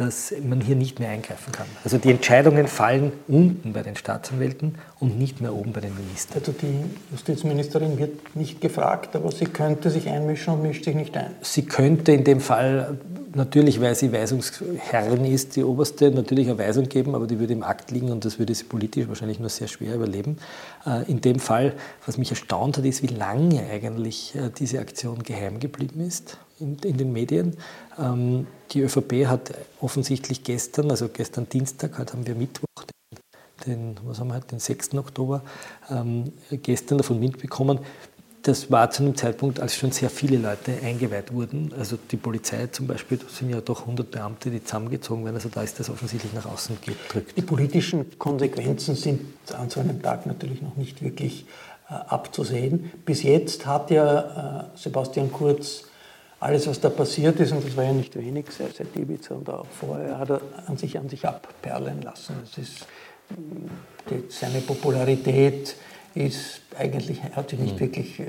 dass 0.00 0.32
man 0.42 0.62
hier 0.62 0.76
nicht 0.76 0.98
mehr 0.98 1.10
eingreifen 1.10 1.52
kann. 1.52 1.66
Also 1.84 1.98
die 1.98 2.10
Entscheidungen 2.10 2.68
fallen 2.68 3.12
unten 3.28 3.74
bei 3.74 3.82
den 3.82 3.96
Staatsanwälten 3.96 4.76
und 4.98 5.18
nicht 5.18 5.42
mehr 5.42 5.54
oben 5.54 5.74
bei 5.74 5.80
den 5.80 5.94
Ministern. 5.94 6.38
Also 6.38 6.52
die 6.52 6.84
Justizministerin 7.10 7.98
wird 7.98 8.34
nicht 8.34 8.62
gefragt, 8.62 9.14
aber 9.14 9.30
sie 9.30 9.44
könnte 9.44 9.90
sich 9.90 10.08
einmischen 10.08 10.54
und 10.54 10.62
mischt 10.62 10.86
sich 10.86 10.94
nicht 10.94 11.14
ein. 11.18 11.32
Sie 11.42 11.66
könnte 11.66 12.12
in 12.12 12.24
dem 12.24 12.40
Fall 12.40 12.96
natürlich, 13.34 13.78
weil 13.82 13.94
sie 13.94 14.10
Weisungsherrin 14.10 15.26
ist, 15.26 15.56
die 15.56 15.64
oberste, 15.64 16.10
natürlich 16.10 16.48
eine 16.48 16.56
Weisung 16.56 16.88
geben, 16.88 17.14
aber 17.14 17.26
die 17.26 17.38
würde 17.38 17.52
im 17.52 17.62
Akt 17.62 17.90
liegen 17.90 18.10
und 18.10 18.24
das 18.24 18.38
würde 18.38 18.54
sie 18.54 18.64
politisch 18.64 19.06
wahrscheinlich 19.06 19.38
nur 19.38 19.50
sehr 19.50 19.68
schwer 19.68 19.96
überleben. 19.96 20.38
Äh, 20.86 21.10
in 21.10 21.20
dem 21.20 21.40
Fall, 21.40 21.74
was 22.06 22.16
mich 22.16 22.30
erstaunt 22.30 22.78
hat, 22.78 22.86
ist, 22.86 23.02
wie 23.02 23.14
lange 23.14 23.62
eigentlich 23.70 24.34
äh, 24.34 24.48
diese 24.58 24.80
Aktion 24.80 25.22
geheim 25.22 25.60
geblieben 25.60 26.00
ist 26.00 26.38
in, 26.58 26.78
in 26.78 26.96
den 26.96 27.12
Medien. 27.12 27.58
Die 28.72 28.82
ÖVP 28.82 29.26
hat 29.26 29.52
offensichtlich 29.80 30.44
gestern, 30.44 30.90
also 30.90 31.08
gestern 31.08 31.48
Dienstag, 31.48 31.98
heute 31.98 32.12
haben 32.12 32.26
wir 32.26 32.36
Mittwoch, 32.36 32.84
den, 33.66 33.96
was 34.04 34.20
haben 34.20 34.28
wir 34.28 34.38
den 34.40 34.60
6. 34.60 34.94
Oktober, 34.94 35.42
ähm, 35.90 36.32
gestern 36.50 36.98
davon 36.98 37.18
mitbekommen, 37.18 37.80
das 38.42 38.70
war 38.70 38.90
zu 38.90 39.02
einem 39.02 39.16
Zeitpunkt, 39.16 39.60
als 39.60 39.76
schon 39.76 39.90
sehr 39.90 40.08
viele 40.08 40.38
Leute 40.38 40.72
eingeweiht 40.82 41.32
wurden. 41.32 41.74
Also 41.76 41.98
die 42.10 42.16
Polizei 42.16 42.68
zum 42.68 42.86
Beispiel, 42.86 43.18
da 43.18 43.28
sind 43.28 43.50
ja 43.50 43.60
doch 43.60 43.82
100 43.82 44.10
Beamte, 44.10 44.50
die 44.50 44.64
zusammengezogen 44.64 45.24
werden. 45.24 45.36
Also 45.36 45.50
da 45.50 45.62
ist 45.62 45.78
das 45.78 45.90
offensichtlich 45.90 46.32
nach 46.32 46.46
außen 46.46 46.78
gedrückt. 46.80 47.36
Die 47.36 47.42
politischen 47.42 48.18
Konsequenzen 48.18 48.94
sind 48.94 49.20
an 49.52 49.68
so 49.68 49.80
einem 49.80 50.00
Tag 50.00 50.24
natürlich 50.24 50.62
noch 50.62 50.76
nicht 50.76 51.02
wirklich 51.02 51.44
äh, 51.90 51.92
abzusehen. 51.92 52.90
Bis 53.04 53.24
jetzt 53.24 53.66
hat 53.66 53.90
ja 53.90 54.70
äh, 54.72 54.78
Sebastian 54.78 55.30
Kurz 55.30 55.89
alles, 56.40 56.66
was 56.66 56.80
da 56.80 56.88
passiert 56.88 57.38
ist, 57.38 57.52
und 57.52 57.64
das 57.64 57.76
war 57.76 57.84
ja 57.84 57.92
nicht 57.92 58.16
wenig, 58.16 58.46
seit, 58.50 58.74
seit 58.74 58.96
Ibiza 58.96 59.34
und 59.34 59.48
auch 59.50 59.66
vorher, 59.78 60.18
hat 60.18 60.30
er 60.30 60.40
an 60.66 60.78
sich 60.78 60.98
an 60.98 61.08
sich 61.08 61.26
abperlen 61.26 62.00
lassen. 62.00 62.34
Das 62.40 62.56
ist, 62.56 62.86
die, 64.08 64.24
seine 64.30 64.60
Popularität 64.60 65.76
ist 66.14 66.62
eigentlich, 66.76 67.22
hat 67.22 67.50
sich 67.50 67.58
nicht 67.58 67.74
mhm. 67.74 67.80
wirklich, 67.80 68.20
äh, 68.20 68.24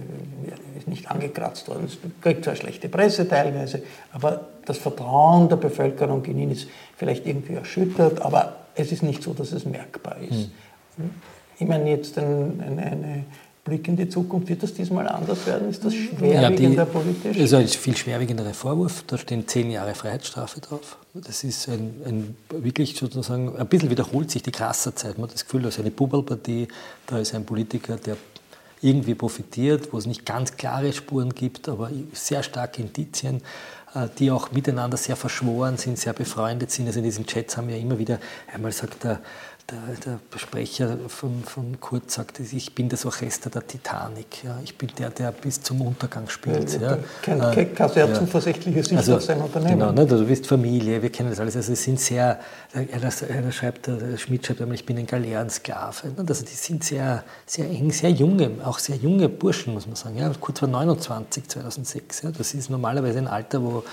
ist 0.78 0.89
nicht 0.89 1.10
angekratzt 1.10 1.69
worden. 1.69 1.86
Es 1.86 1.97
kriegt 2.21 2.43
zwar 2.43 2.56
schlechte 2.56 2.89
Presse 2.89 3.28
teilweise, 3.28 3.82
aber 4.12 4.50
das 4.65 4.78
Vertrauen 4.78 5.47
der 5.47 5.56
Bevölkerung 5.56 6.24
in 6.26 6.38
ihn 6.38 6.52
ist 6.52 6.67
vielleicht 6.97 7.26
irgendwie 7.26 7.54
erschüttert, 7.54 8.21
aber 8.21 8.58
es 8.76 8.91
ist 8.91 9.04
nicht 9.04 9.24
so, 9.24 9.34
dass 9.34 9.54
es 9.54 9.65
merkbar 9.65 10.17
ist. 10.17 10.50
Mhm. 10.97 11.12
Ich 11.60 11.67
meine 11.67 11.89
jetzt 11.89 12.17
eine, 12.17 12.54
eine 12.62 13.26
Blick 13.63 13.88
in 13.88 13.95
die 13.95 14.10
Zukunft, 14.10 14.50
wird 14.50 14.63
das 14.63 14.74
diesmal 14.74 15.08
anders 15.08 15.45
werden? 15.45 15.69
Ist 15.69 15.86
das 15.86 15.93
schwerwiegender 15.93 16.74
ja, 16.74 16.86
die, 16.86 16.91
politisch? 16.91 17.39
Also 17.39 17.58
ein 17.58 17.67
viel 17.67 17.95
schwerwiegenderer 17.95 18.54
Vorwurf, 18.56 19.04
da 19.06 19.17
stehen 19.17 19.47
zehn 19.47 19.69
Jahre 19.69 19.93
Freiheitsstrafe 19.93 20.62
drauf. 20.62 20.97
Das 21.13 21.43
ist 21.43 21.69
ein, 21.69 21.93
ein, 22.06 22.38
wirklich 22.50 22.95
sozusagen, 22.95 23.56
ein 23.56 23.67
bisschen 23.67 23.91
wiederholt 23.91 24.32
sich 24.32 24.41
die 24.41 24.52
Krasserzeit. 24.52 25.17
Man 25.17 25.28
hat 25.28 25.36
das 25.36 25.45
Gefühl, 25.45 25.62
da 25.62 25.67
ist 25.67 25.80
eine 25.80 25.91
Bubbelpartie, 25.91 26.69
da 27.06 27.19
ist 27.19 27.36
ein 27.36 27.45
Politiker, 27.45 27.97
der 27.97 28.17
irgendwie 28.82 29.13
profitiert, 29.13 29.93
wo 29.93 30.00
es 30.00 30.08
nicht 30.08 30.26
ganz 30.26 30.58
klare 30.58 30.91
Spuren 30.91 31.36
gibt, 31.36 31.69
aber 31.69 31.91
sehr 32.13 32.41
starke 32.41 32.82
Indizien, 32.82 33.41
äh, 33.93 34.08
die 34.17 34.32
auch 34.32 34.52
miteinander 34.52 34.97
sehr 34.97 35.15
verschworen 35.15 35.78
sind, 35.78 36.00
sehr 36.00 36.13
befreundet 36.13 36.71
sind. 36.71 36.88
Also 36.88 36.97
in 36.97 37.06
diesen 37.06 37.28
Chats 37.28 37.58
haben 37.58 37.67
wir 37.67 37.78
immer 37.78 38.00
wieder, 38.00 38.19
einmal 38.52 38.71
sagt 38.71 39.04
der 39.04 39.21
der, 39.71 40.17
der 40.34 40.39
Sprecher 40.39 40.97
von, 41.07 41.43
von 41.43 41.79
Kurt 41.79 42.12
sagt, 42.12 42.39
ich 42.39 42.75
bin 42.75 42.89
das 42.89 43.05
Orchester 43.05 43.49
der 43.49 43.65
Titanic. 43.65 44.43
Ja. 44.43 44.60
Ich 44.63 44.77
bin 44.77 44.89
der, 44.97 45.10
der 45.10 45.31
bis 45.31 45.62
zum 45.62 45.81
Untergang 45.81 46.27
spielt. 46.27 46.79
Ja, 46.79 46.97
Kein, 47.21 47.41
äh, 47.41 47.65
kein 47.65 47.89
sehr 47.89 48.07
ja. 48.07 48.13
zuversichtliche 48.13 48.84
Sicht 48.84 48.97
also, 48.97 49.15
auf 49.15 49.23
sein 49.23 49.39
Unternehmen. 49.39 49.79
Genau, 49.79 49.91
ne, 49.91 50.05
du 50.05 50.25
bist 50.25 50.47
Familie, 50.47 51.01
wir 51.01 51.10
kennen 51.10 51.29
das 51.29 51.39
alles. 51.39 51.55
Also 51.55 51.73
es 51.73 51.84
sind 51.84 51.99
sehr, 51.99 52.39
einer 52.73 53.51
schreibt, 53.51 53.88
der 53.88 54.17
Schmidt 54.17 54.45
schreibt 54.45 54.62
einmal, 54.62 54.75
ich 54.75 54.86
bin 54.86 54.97
ein 54.97 55.07
Galeerensklave. 55.07 56.07
Ne, 56.10 56.25
also 56.27 56.45
die 56.45 56.51
sind 56.51 56.84
sehr, 56.84 57.23
sehr 57.45 57.65
eng, 57.65 57.91
sehr 57.91 58.12
junge, 58.12 58.51
auch 58.63 58.79
sehr 58.79 58.97
junge 58.97 59.29
Burschen, 59.29 59.73
muss 59.73 59.88
man 59.88 59.95
sagen. 59.95 60.17
Ja. 60.17 60.31
Kurt 60.39 60.62
war 60.62 60.69
29, 60.69 61.47
2006. 61.47 62.21
Ja. 62.23 62.31
Das 62.31 62.53
ist 62.53 62.69
normalerweise 62.69 63.19
ein 63.19 63.27
Alter, 63.27 63.62
wo 63.63 63.84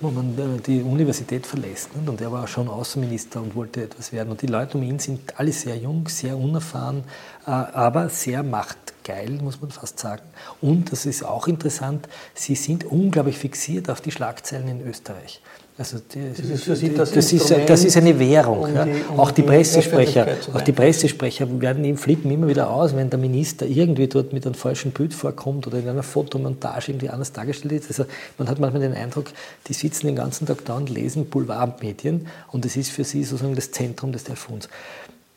wo 0.00 0.10
man 0.10 0.38
äh, 0.38 0.60
die 0.60 0.82
Universität 0.82 1.46
verlässt. 1.46 1.90
Und 1.94 2.20
er 2.20 2.30
war 2.30 2.46
schon 2.46 2.68
Außenminister 2.68 3.40
und 3.40 3.54
wollte 3.54 3.82
etwas 3.82 4.12
werden. 4.12 4.30
Und 4.30 4.42
die 4.42 4.46
Leute 4.46 4.78
um 4.78 4.84
ihn 4.84 4.98
sind 4.98 5.38
alle 5.38 5.52
sehr 5.52 5.76
jung, 5.76 6.08
sehr 6.08 6.36
unerfahren, 6.36 7.04
äh, 7.46 7.50
aber 7.50 8.08
sehr 8.08 8.42
machtgeil, 8.42 9.30
muss 9.42 9.60
man 9.60 9.70
fast 9.70 9.98
sagen. 9.98 10.22
Und, 10.60 10.92
das 10.92 11.06
ist 11.06 11.24
auch 11.24 11.48
interessant, 11.48 12.08
sie 12.34 12.54
sind 12.54 12.84
unglaublich 12.84 13.38
fixiert 13.38 13.90
auf 13.90 14.00
die 14.00 14.12
Schlagzeilen 14.12 14.68
in 14.68 14.86
Österreich. 14.86 15.42
Also 15.78 15.98
die, 16.12 16.30
das 16.36 16.40
ist 16.40 16.64
für 16.64 16.74
Sie 16.74 16.92
das, 16.92 17.12
das, 17.12 17.32
ist, 17.32 17.54
das 17.66 17.84
ist 17.84 17.96
eine 17.96 18.18
Währung. 18.18 18.64
Um 18.64 18.74
die, 18.74 19.02
um 19.10 19.20
auch 19.20 19.30
die, 19.30 19.42
die 19.42 19.46
Pressesprecher, 19.46 20.26
auch 20.52 20.60
die 20.60 20.72
Pressesprecher 20.72 21.60
werden 21.60 21.84
ihm 21.84 21.96
flippen 21.96 22.32
immer 22.32 22.48
wieder 22.48 22.68
aus, 22.68 22.96
wenn 22.96 23.08
der 23.10 23.20
Minister 23.20 23.64
irgendwie 23.64 24.08
dort 24.08 24.32
mit 24.32 24.44
einem 24.44 24.56
falschen 24.56 24.90
Bild 24.90 25.14
vorkommt 25.14 25.68
oder 25.68 25.78
in 25.78 25.88
einer 25.88 26.02
Fotomontage 26.02 26.90
irgendwie 26.90 27.10
anders 27.10 27.32
dargestellt 27.32 27.74
ist. 27.74 27.90
Also 27.90 28.06
man 28.38 28.48
hat 28.48 28.58
manchmal 28.58 28.82
den 28.82 28.92
Eindruck, 28.92 29.26
die 29.68 29.72
sitzen 29.72 30.08
den 30.08 30.16
ganzen 30.16 30.48
Tag 30.48 30.64
da 30.64 30.76
und 30.76 30.90
lesen 30.90 31.26
Boulevardmedien 31.26 32.26
und 32.50 32.66
es 32.66 32.76
ist 32.76 32.90
für 32.90 33.04
sie 33.04 33.22
sozusagen 33.22 33.54
das 33.54 33.70
Zentrum 33.70 34.10
des 34.10 34.24
Telefons. 34.24 34.68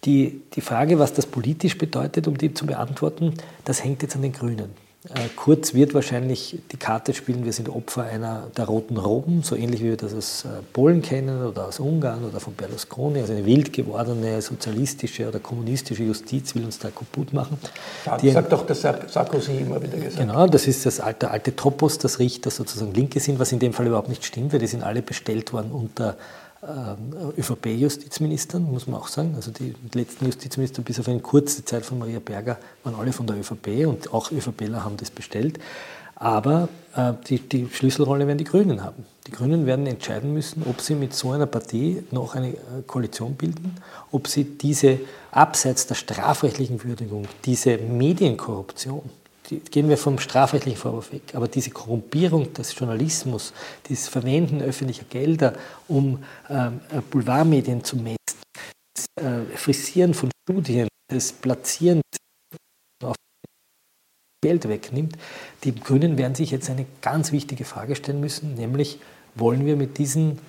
Die, 0.06 0.42
die 0.56 0.62
Frage, 0.62 0.98
was 0.98 1.14
das 1.14 1.28
politisch 1.28 1.78
bedeutet, 1.78 2.28
um 2.28 2.36
die 2.36 2.52
zu 2.52 2.66
beantworten, 2.66 3.36
das 3.64 3.84
hängt 3.84 4.02
jetzt 4.02 4.16
an 4.16 4.24
den 4.24 4.32
Grünen. 4.32 4.91
Äh, 5.10 5.30
Kurz 5.36 5.74
wird 5.74 5.96
wahrscheinlich 5.96 6.60
die 6.72 6.78
Karte 6.78 7.16
spielen, 7.16 7.44
wir 7.44 7.54
sind 7.54 7.70
Opfer 7.70 8.04
einer 8.04 8.48
der 8.56 8.66
roten 8.66 8.98
Roben, 8.98 9.42
so 9.42 9.56
ähnlich 9.56 9.82
wie 9.82 9.90
wir 9.90 9.98
das 9.98 10.14
aus 10.14 10.46
äh, 10.46 10.62
Polen 10.74 11.02
kennen 11.02 11.44
oder 11.44 11.68
aus 11.68 11.80
Ungarn 11.80 12.24
oder 12.24 12.40
von 12.40 12.54
Berlusconi. 12.54 13.20
Also 13.20 13.34
eine 13.34 13.46
wild 13.46 13.74
gewordene 13.74 14.40
sozialistische 14.44 15.28
oder 15.28 15.40
kommunistische 15.40 16.04
Justiz 16.04 16.54
will 16.54 16.66
uns 16.66 16.78
da 16.78 16.90
kaputt 16.92 17.34
machen. 17.34 17.58
Ja, 18.06 18.18
das 18.18 18.34
sagt 18.34 18.52
doch 18.52 18.66
der 18.66 18.76
Sarkozy 18.76 19.58
immer 19.58 19.82
wieder 19.82 19.98
gesagt. 19.98 20.20
Genau, 20.20 20.46
das 20.46 20.68
ist 20.68 20.86
das 20.86 21.00
alte, 21.00 21.32
alte 21.32 21.56
Topos, 21.56 21.98
dass 21.98 22.20
Richter 22.20 22.52
sozusagen 22.52 22.94
Linke 22.94 23.20
sind, 23.20 23.40
was 23.40 23.52
in 23.52 23.58
dem 23.58 23.74
Fall 23.74 23.88
überhaupt 23.88 24.10
nicht 24.10 24.24
stimmt, 24.24 24.54
weil 24.54 24.60
die 24.60 24.68
sind 24.68 24.84
alle 24.84 25.02
bestellt 25.02 25.52
worden 25.52 25.72
unter 25.72 26.16
ÖVP-Justizministern, 26.64 28.64
muss 28.64 28.88
man 28.88 29.00
auch 29.00 29.08
sagen. 29.08 29.34
Also 29.36 29.52
die 29.52 29.74
letzten 29.94 30.26
Justizminister 30.26 30.82
bis 30.84 31.00
auf 31.00 31.08
eine 31.08 31.20
kurze 31.20 31.66
Zeit 31.66 31.86
von 31.86 32.00
Maria 32.00 32.20
Berger 32.20 32.58
waren 32.84 32.96
alle 32.96 33.14
von 33.14 33.26
der 33.26 33.38
ÖVP 33.38 33.88
und 33.88 34.14
auch 34.14 34.32
ÖVPler 34.32 34.84
haben 34.84 34.98
das 34.98 35.10
bestellt. 35.10 35.60
Aber 36.16 36.70
äh, 36.96 37.14
die, 37.28 37.40
die, 37.40 37.68
Schlüsselrolle 37.68 38.28
werden 38.28 38.38
die 38.38 38.44
Grünen 38.44 38.84
haben. 38.84 39.06
Die 39.26 39.32
Grünen 39.32 39.66
werden 39.66 39.88
entscheiden 39.88 40.36
müssen, 40.36 40.64
ob 40.70 40.82
sie 40.82 40.94
mit 40.94 41.16
so 41.16 41.32
einer 41.32 41.48
Partie 41.48 42.04
noch 42.12 42.36
eine 42.36 42.50
äh, 42.50 42.84
Koalition 42.86 43.34
bilden, 43.34 43.76
ob 44.12 44.28
sie 44.28 44.44
diese 44.44 45.00
abseits 45.32 45.88
der 45.88 45.96
strafrechtlichen 45.96 46.84
Würdigung, 46.84 47.28
diese 47.44 47.78
Medienkorruption, 47.78 49.02
gehen 49.60 49.90
wir 49.90 49.98
vom 49.98 50.20
strafrechtlichen 50.20 50.80
Vorwurf 50.80 51.12
weg, 51.12 51.34
aber 51.34 51.48
diese 51.48 51.72
Korrumpierung 51.72 52.54
des 52.54 52.78
Journalismus, 52.78 53.54
dieses 53.88 54.08
Verwenden 54.08 54.62
öffentlicher 54.62 55.06
Gelder, 55.10 55.54
um 55.88 56.24
ähm, 56.50 56.82
äh, 56.92 57.02
Boulevardmedien 57.02 57.84
zu 57.84 57.98
messen, 57.98 58.18
das 58.96 59.24
äh, 59.24 59.58
Frisieren 59.58 60.14
von 60.14 60.30
Studien, 60.50 60.88
das 61.10 61.32
Platzieren 61.34 62.02
auf 63.04 63.16
Geld 64.44 64.68
wegnimmt, 64.68 65.18
die 65.64 65.76
Grünen 65.76 66.18
werden 66.18 66.36
sich 66.36 66.52
jetzt 66.52 66.70
eine 66.70 66.86
ganz 67.02 67.32
wichtige 67.32 67.66
Frage 67.66 67.96
stellen 67.96 68.20
müssen, 68.20 68.56
nämlich 68.56 69.00
wollen 69.36 69.66
wir 69.66 69.76
mit 69.76 69.98
diesen 69.98 70.40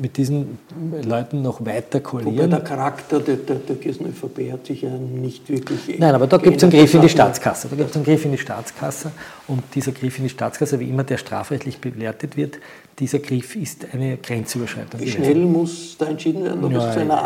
mit 0.00 0.16
diesen 0.16 0.58
Leuten 1.04 1.42
noch 1.42 1.64
weiter 1.64 2.00
koalieren. 2.00 2.36
Wobei 2.36 2.46
der 2.46 2.60
Charakter 2.60 3.20
der, 3.20 3.36
der, 3.36 3.56
der 3.56 3.76
ÖVP 3.76 4.52
hat 4.52 4.66
sich 4.66 4.82
ja 4.82 4.90
nicht 4.90 5.48
wirklich. 5.48 5.98
Nein, 5.98 6.14
aber 6.14 6.26
da 6.26 6.36
gibt 6.36 6.56
es 6.56 6.62
einen 6.62 6.72
Griff 6.72 6.94
in 6.94 7.00
die 7.00 7.08
Staatskasse. 7.08 7.68
Da 7.68 7.76
gibt 7.76 7.90
es 7.90 7.96
einen 7.96 8.04
Griff 8.04 8.24
in 8.24 8.32
die 8.32 8.38
Staatskasse 8.38 9.10
und 9.48 9.62
dieser 9.74 9.92
Griff 9.92 10.18
in 10.18 10.24
die 10.24 10.30
Staatskasse, 10.30 10.78
wie 10.80 10.88
immer 10.88 11.04
der 11.04 11.16
strafrechtlich 11.16 11.78
bewertet 11.78 12.36
wird, 12.36 12.58
dieser 12.98 13.18
Griff 13.18 13.56
ist 13.56 13.86
eine 13.92 14.16
Grenzüberschreitung. 14.18 15.00
Wie 15.00 15.10
schnell 15.10 15.44
muss 15.46 15.96
da 15.98 16.06
entschieden 16.06 16.44
werden, 16.44 16.64
ob 16.64 16.72
ja, 16.72 16.88
es 16.88 16.94
zu 16.94 17.00
einer 17.00 17.22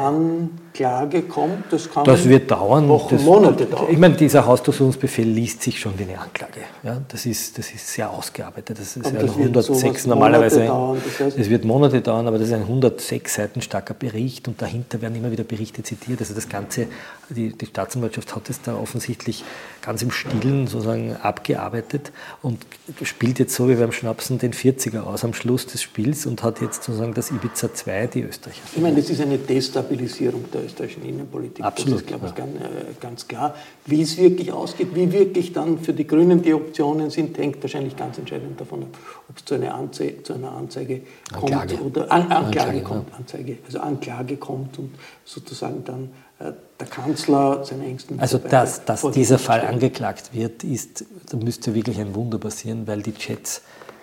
Anklage 0.85 1.23
kommt? 1.23 1.73
Das, 1.73 1.91
kann 1.91 2.05
das 2.05 2.29
wird 2.29 2.51
dauern. 2.51 2.89
Wochen, 2.89 3.17
das, 3.17 3.25
Monate 3.25 3.67
dauern. 3.67 3.87
Ich 3.91 3.99
meine, 3.99 4.15
dieser 4.15 4.47
Hausdurchsuchungsbefehl 4.47 5.27
liest 5.27 5.63
sich 5.63 5.79
schon 5.79 5.99
wie 5.99 6.05
eine 6.05 6.19
Anklage. 6.19 6.61
Ja, 6.83 7.01
das, 7.09 7.27
ist, 7.27 7.59
das 7.59 7.71
ist 7.71 7.89
sehr 7.89 8.11
ausgearbeitet. 8.11 8.79
Das 8.79 8.97
ist 8.97 9.07
ja 9.07 9.13
das 9.13 9.31
106 9.31 10.07
normalerweise. 10.07 10.67
Dauern, 10.67 11.01
das 11.05 11.21
heißt, 11.21 11.39
es 11.39 11.51
wird 11.51 11.65
Monate 11.65 12.01
dauern, 12.01 12.27
aber 12.27 12.39
das 12.39 12.49
ist 12.49 12.55
ein 12.55 12.63
106 12.63 13.35
Seiten 13.35 13.63
starker 13.63 13.95
Bericht 13.95 14.49
und 14.49 14.61
dahinter 14.61 15.01
werden 15.01 15.17
immer 15.17 15.31
wieder 15.31 15.45
Berichte 15.45 15.83
zitiert. 15.83 16.21
Also 16.21 16.35
das 16.35 16.49
Ganze, 16.49 16.87
die, 17.31 17.57
die 17.57 17.67
Staatsanwaltschaft 17.67 18.35
hat 18.35 18.51
es 18.51 18.61
da 18.63 18.77
offensichtlich 18.77 19.45
ganz 19.83 20.03
im 20.03 20.11
Stillen 20.11 20.67
sozusagen 20.67 21.17
abgearbeitet 21.17 22.13
und 22.43 22.67
spielt 23.03 23.39
jetzt 23.39 23.55
so 23.55 23.69
wie 23.69 23.75
beim 23.75 23.93
Schnapsen 23.93 24.39
den 24.39 24.53
40er 24.53 25.01
aus 25.01 25.25
am 25.25 25.33
Schluss 25.33 25.67
des 25.67 25.83
Spiels 25.83 26.27
und 26.27 26.43
hat 26.43 26.61
jetzt 26.61 26.85
sozusagen 26.85 27.15
das 27.15 27.31
Ibiza 27.31 27.73
2 27.73 28.07
die 28.09 28.23
Österreicher. 28.23 28.61
Ich 28.75 28.83
meine, 28.83 28.97
das 28.97 29.11
ist 29.11 29.21
eine 29.21 29.39
Destabilisierung 29.39 30.45
der 30.53 30.66
österreichischen 30.67 31.05
Innenpolitik. 31.05 31.65
Absolut. 31.65 31.95
Das 31.95 32.01
ist, 32.03 32.07
glaube 32.07 32.27
ich, 32.27 32.35
ganz, 32.35 32.57
äh, 32.57 32.61
ganz 33.01 33.29
klar. 33.29 33.55
Wie 33.87 34.03
es 34.03 34.17
wirklich 34.17 34.53
ausgeht, 34.53 34.89
wie 34.95 35.11
wirklich 35.13 35.53
dann 35.53 35.79
für 35.79 35.93
die 35.93 36.07
Grünen 36.07 36.43
die 36.43 36.53
Optionen 36.55 37.11
sind, 37.11 37.39
hängt 37.39 37.63
wahrscheinlich 37.63 37.97
ganz 37.97 38.19
entscheidend 38.19 38.61
davon 38.61 38.83
ab, 38.83 38.99
ob 39.29 39.37
es 39.37 39.45
zu 39.45 39.55
einer, 39.55 39.75
Anze 39.75 40.23
zu 40.23 40.35
einer 40.35 40.53
Anzeige 40.53 41.03
Anklage. 41.33 41.77
kommt 41.77 41.97
oder 41.97 42.13
an, 42.13 42.23
Anklage, 42.23 42.45
Anklage, 42.45 42.83
kommt, 42.83 43.09
ja. 43.11 43.17
Anzeige, 43.17 43.59
also 43.65 43.79
Anklage 43.81 44.37
kommt 44.37 44.79
und 44.79 44.95
sozusagen 45.25 45.85
dann 45.85 46.11
äh, 46.39 46.53
der 46.79 46.87
Kanzler 46.87 47.65
seine 47.65 47.87
engsten 47.87 48.21
Also 48.21 48.39
dass, 48.39 48.85
dass 48.85 49.11
dieser 49.11 49.39
Fall 49.39 49.63
angeklagt 49.63 50.35
wird, 50.35 50.65
ist, 50.65 51.07
da 51.31 51.37
müsste 51.39 51.75
wirklich 51.75 51.99
ein 51.99 52.15
Wunder 52.15 52.39
passieren, 52.39 52.87
weil 52.87 53.03
die 53.03 53.15
Chats 53.15 53.63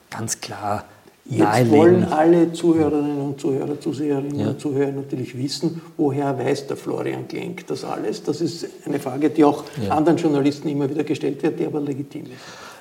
ganz 0.09 0.41
klar 0.41 0.85
Jetzt 1.25 1.71
wollen 1.71 2.03
alle 2.03 2.51
Zuhörerinnen 2.51 3.21
und 3.21 3.39
Zuhörer, 3.39 3.79
Zuseherinnen 3.79 4.39
ja. 4.39 4.49
und 4.49 4.59
Zuhörer 4.59 4.91
natürlich 4.91 5.37
wissen, 5.37 5.81
woher 5.95 6.37
weiß 6.37 6.67
der 6.67 6.75
Florian 6.75 7.27
Klenk 7.27 7.65
das 7.67 7.85
alles? 7.85 8.23
Das 8.23 8.41
ist 8.41 8.67
eine 8.85 8.99
Frage, 8.99 9.29
die 9.29 9.43
auch 9.45 9.63
ja. 9.81 9.91
anderen 9.91 10.17
Journalisten 10.17 10.67
immer 10.67 10.89
wieder 10.89 11.05
gestellt 11.05 11.41
wird, 11.41 11.59
die 11.59 11.65
aber 11.65 11.79
legitim 11.79 12.25
ist. 12.25 12.33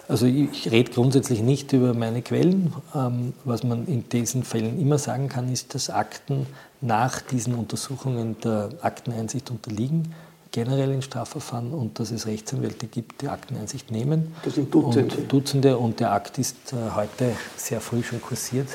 Also 0.09 0.27
ich 0.27 0.71
rede 0.71 0.91
grundsätzlich 0.91 1.41
nicht 1.41 1.73
über 1.73 1.95
meine 1.95 2.23
Quellen. 2.23 2.73
Ähm, 2.95 3.33
was 3.45 3.63
man 3.63 3.87
in 3.87 4.09
diesen 4.09 4.43
Fällen 4.43 4.81
immer 4.81 4.99
sagen 4.99 5.29
kann, 5.29 5.51
ist, 5.51 5.75
dass 5.75 5.89
Akten 5.89 6.47
nach 6.81 7.21
diesen 7.21 7.55
Untersuchungen 7.55 8.37
der 8.43 8.71
Akteneinsicht 8.83 9.51
unterliegen 9.53 10.13
generell 10.53 10.93
in 10.93 11.03
Strafverfahren 11.03 11.73
und 11.73 11.99
dass 11.99 12.11
es 12.11 12.27
Rechtsanwälte 12.27 12.87
gibt, 12.87 13.23
die 13.23 13.29
Akteneinsicht 13.29 13.91
nehmen. 13.91 14.35
Das 14.45 14.55
sind 14.55 14.73
Dutzende. 14.73 15.17
Und 15.17 15.33
Dutzende 15.33 15.79
und 15.79 15.99
der 15.99 16.13
Akt 16.13 16.39
ist 16.39 16.73
äh, 16.73 16.95
heute 16.95 17.33
sehr 17.57 17.81
früh 17.81 18.03
schon 18.03 18.21
kursiert. 18.21 18.69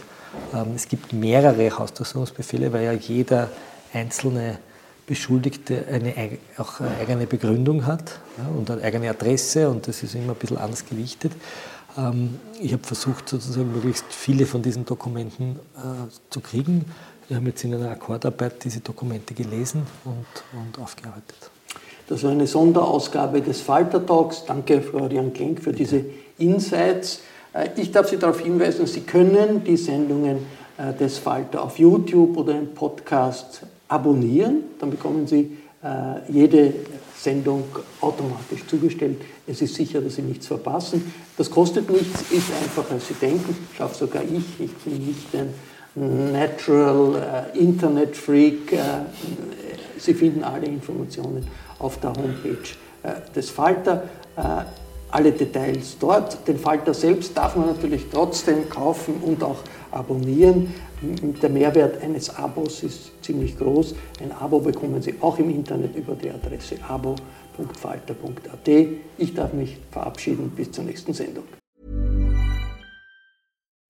Ähm, 0.53 0.73
es 0.75 0.87
gibt 0.87 1.13
mehrere 1.13 1.77
Hausdurchsuchungsbefehle, 1.77 2.73
weil 2.73 2.83
ja 2.83 2.91
jeder 2.93 3.49
einzelne 3.93 4.59
Beschuldigte 5.05 5.85
eine 5.89 6.37
auch 6.57 6.81
eine 6.81 6.97
eigene 6.97 7.27
Begründung 7.27 7.85
hat 7.85 8.19
und 8.57 8.69
eine 8.69 8.81
eigene 8.81 9.09
Adresse 9.09 9.69
und 9.69 9.87
das 9.87 10.03
ist 10.03 10.15
immer 10.15 10.33
ein 10.33 10.35
bisschen 10.35 10.57
anders 10.57 10.85
gewichtet. 10.85 11.31
Ähm, 11.97 12.39
ich 12.59 12.73
habe 12.73 12.83
versucht, 12.83 13.29
sozusagen 13.29 13.71
möglichst 13.71 14.05
viele 14.09 14.45
von 14.45 14.61
diesen 14.61 14.83
Dokumenten 14.83 15.59
äh, 15.77 16.09
zu 16.29 16.41
kriegen. 16.41 16.85
Wir 17.27 17.37
haben 17.37 17.45
jetzt 17.45 17.63
in 17.63 17.73
einer 17.73 17.91
Akkordarbeit 17.91 18.63
diese 18.63 18.81
Dokumente 18.81 19.33
gelesen 19.33 19.83
und, 20.03 20.59
und 20.59 20.79
aufgearbeitet. 20.81 21.51
Das 22.07 22.23
war 22.23 22.31
eine 22.31 22.47
Sonderausgabe 22.47 23.41
des 23.41 23.59
Falter 23.61 24.05
Talks. 24.05 24.45
Danke, 24.45 24.81
Florian 24.81 25.33
Klenk, 25.33 25.61
für 25.61 25.73
diese 25.73 26.05
Insights. 26.37 27.19
Äh, 27.53 27.69
ich 27.75 27.91
darf 27.91 28.07
Sie 28.07 28.17
darauf 28.17 28.39
hinweisen, 28.39 28.87
Sie 28.87 29.01
können 29.01 29.63
die 29.65 29.75
Sendungen 29.75 30.37
äh, 30.77 30.93
des 30.93 31.17
Falter 31.17 31.63
auf 31.63 31.77
YouTube 31.77 32.37
oder 32.37 32.57
im 32.57 32.73
Podcast 32.73 33.61
abonnieren. 33.89 34.63
Dann 34.79 34.89
bekommen 34.89 35.27
Sie 35.27 35.57
äh, 35.83 36.31
jede 36.31 36.73
Sendung 37.17 37.65
automatisch 37.99 38.65
zugestellt. 38.67 39.17
Es 39.45 39.61
ist 39.61 39.75
sicher, 39.75 39.99
dass 39.99 40.15
Sie 40.15 40.21
nichts 40.21 40.47
verpassen. 40.47 41.13
Das 41.35 41.51
kostet 41.51 41.89
nichts, 41.89 42.21
ist 42.31 42.51
einfacher, 42.61 42.93
als 42.93 43.09
Sie 43.09 43.15
denken. 43.15 43.53
Schaffe 43.77 43.95
sogar 43.95 44.23
ich. 44.23 44.59
Ich 44.59 44.73
bin 44.77 45.07
nicht 45.07 45.33
ein 45.33 45.53
Natural 46.31 47.49
Internet 47.55 48.15
Freak. 48.15 48.77
Sie 49.97 50.13
finden 50.13 50.43
alle 50.43 50.67
Informationen 50.67 51.43
auf 51.79 51.99
der 51.99 52.11
Homepage 52.11 52.57
äh, 53.03 53.31
des 53.35 53.49
Falter. 53.49 54.03
Äh, 54.35 54.41
alle 55.09 55.31
Details 55.31 55.97
dort. 55.99 56.47
Den 56.47 56.57
Falter 56.57 56.93
selbst 56.93 57.37
darf 57.37 57.55
man 57.55 57.67
natürlich 57.67 58.07
trotzdem 58.11 58.69
kaufen 58.69 59.15
und 59.21 59.41
auch 59.43 59.59
abonnieren. 59.91 60.73
Der 61.41 61.49
Mehrwert 61.49 62.01
eines 62.01 62.35
Abos 62.35 62.83
ist 62.83 63.11
ziemlich 63.23 63.57
groß. 63.57 63.95
Ein 64.21 64.31
Abo 64.31 64.59
bekommen 64.59 65.01
Sie 65.01 65.15
auch 65.21 65.37
im 65.39 65.49
Internet 65.49 65.95
über 65.95 66.15
die 66.15 66.29
Adresse 66.29 66.75
abo.falter.at. 66.87 68.67
Ich 69.17 69.33
darf 69.33 69.53
mich 69.53 69.77
verabschieden. 69.91 70.51
Bis 70.55 70.71
zur 70.71 70.83
nächsten 70.83 71.13
Sendung. 71.13 71.43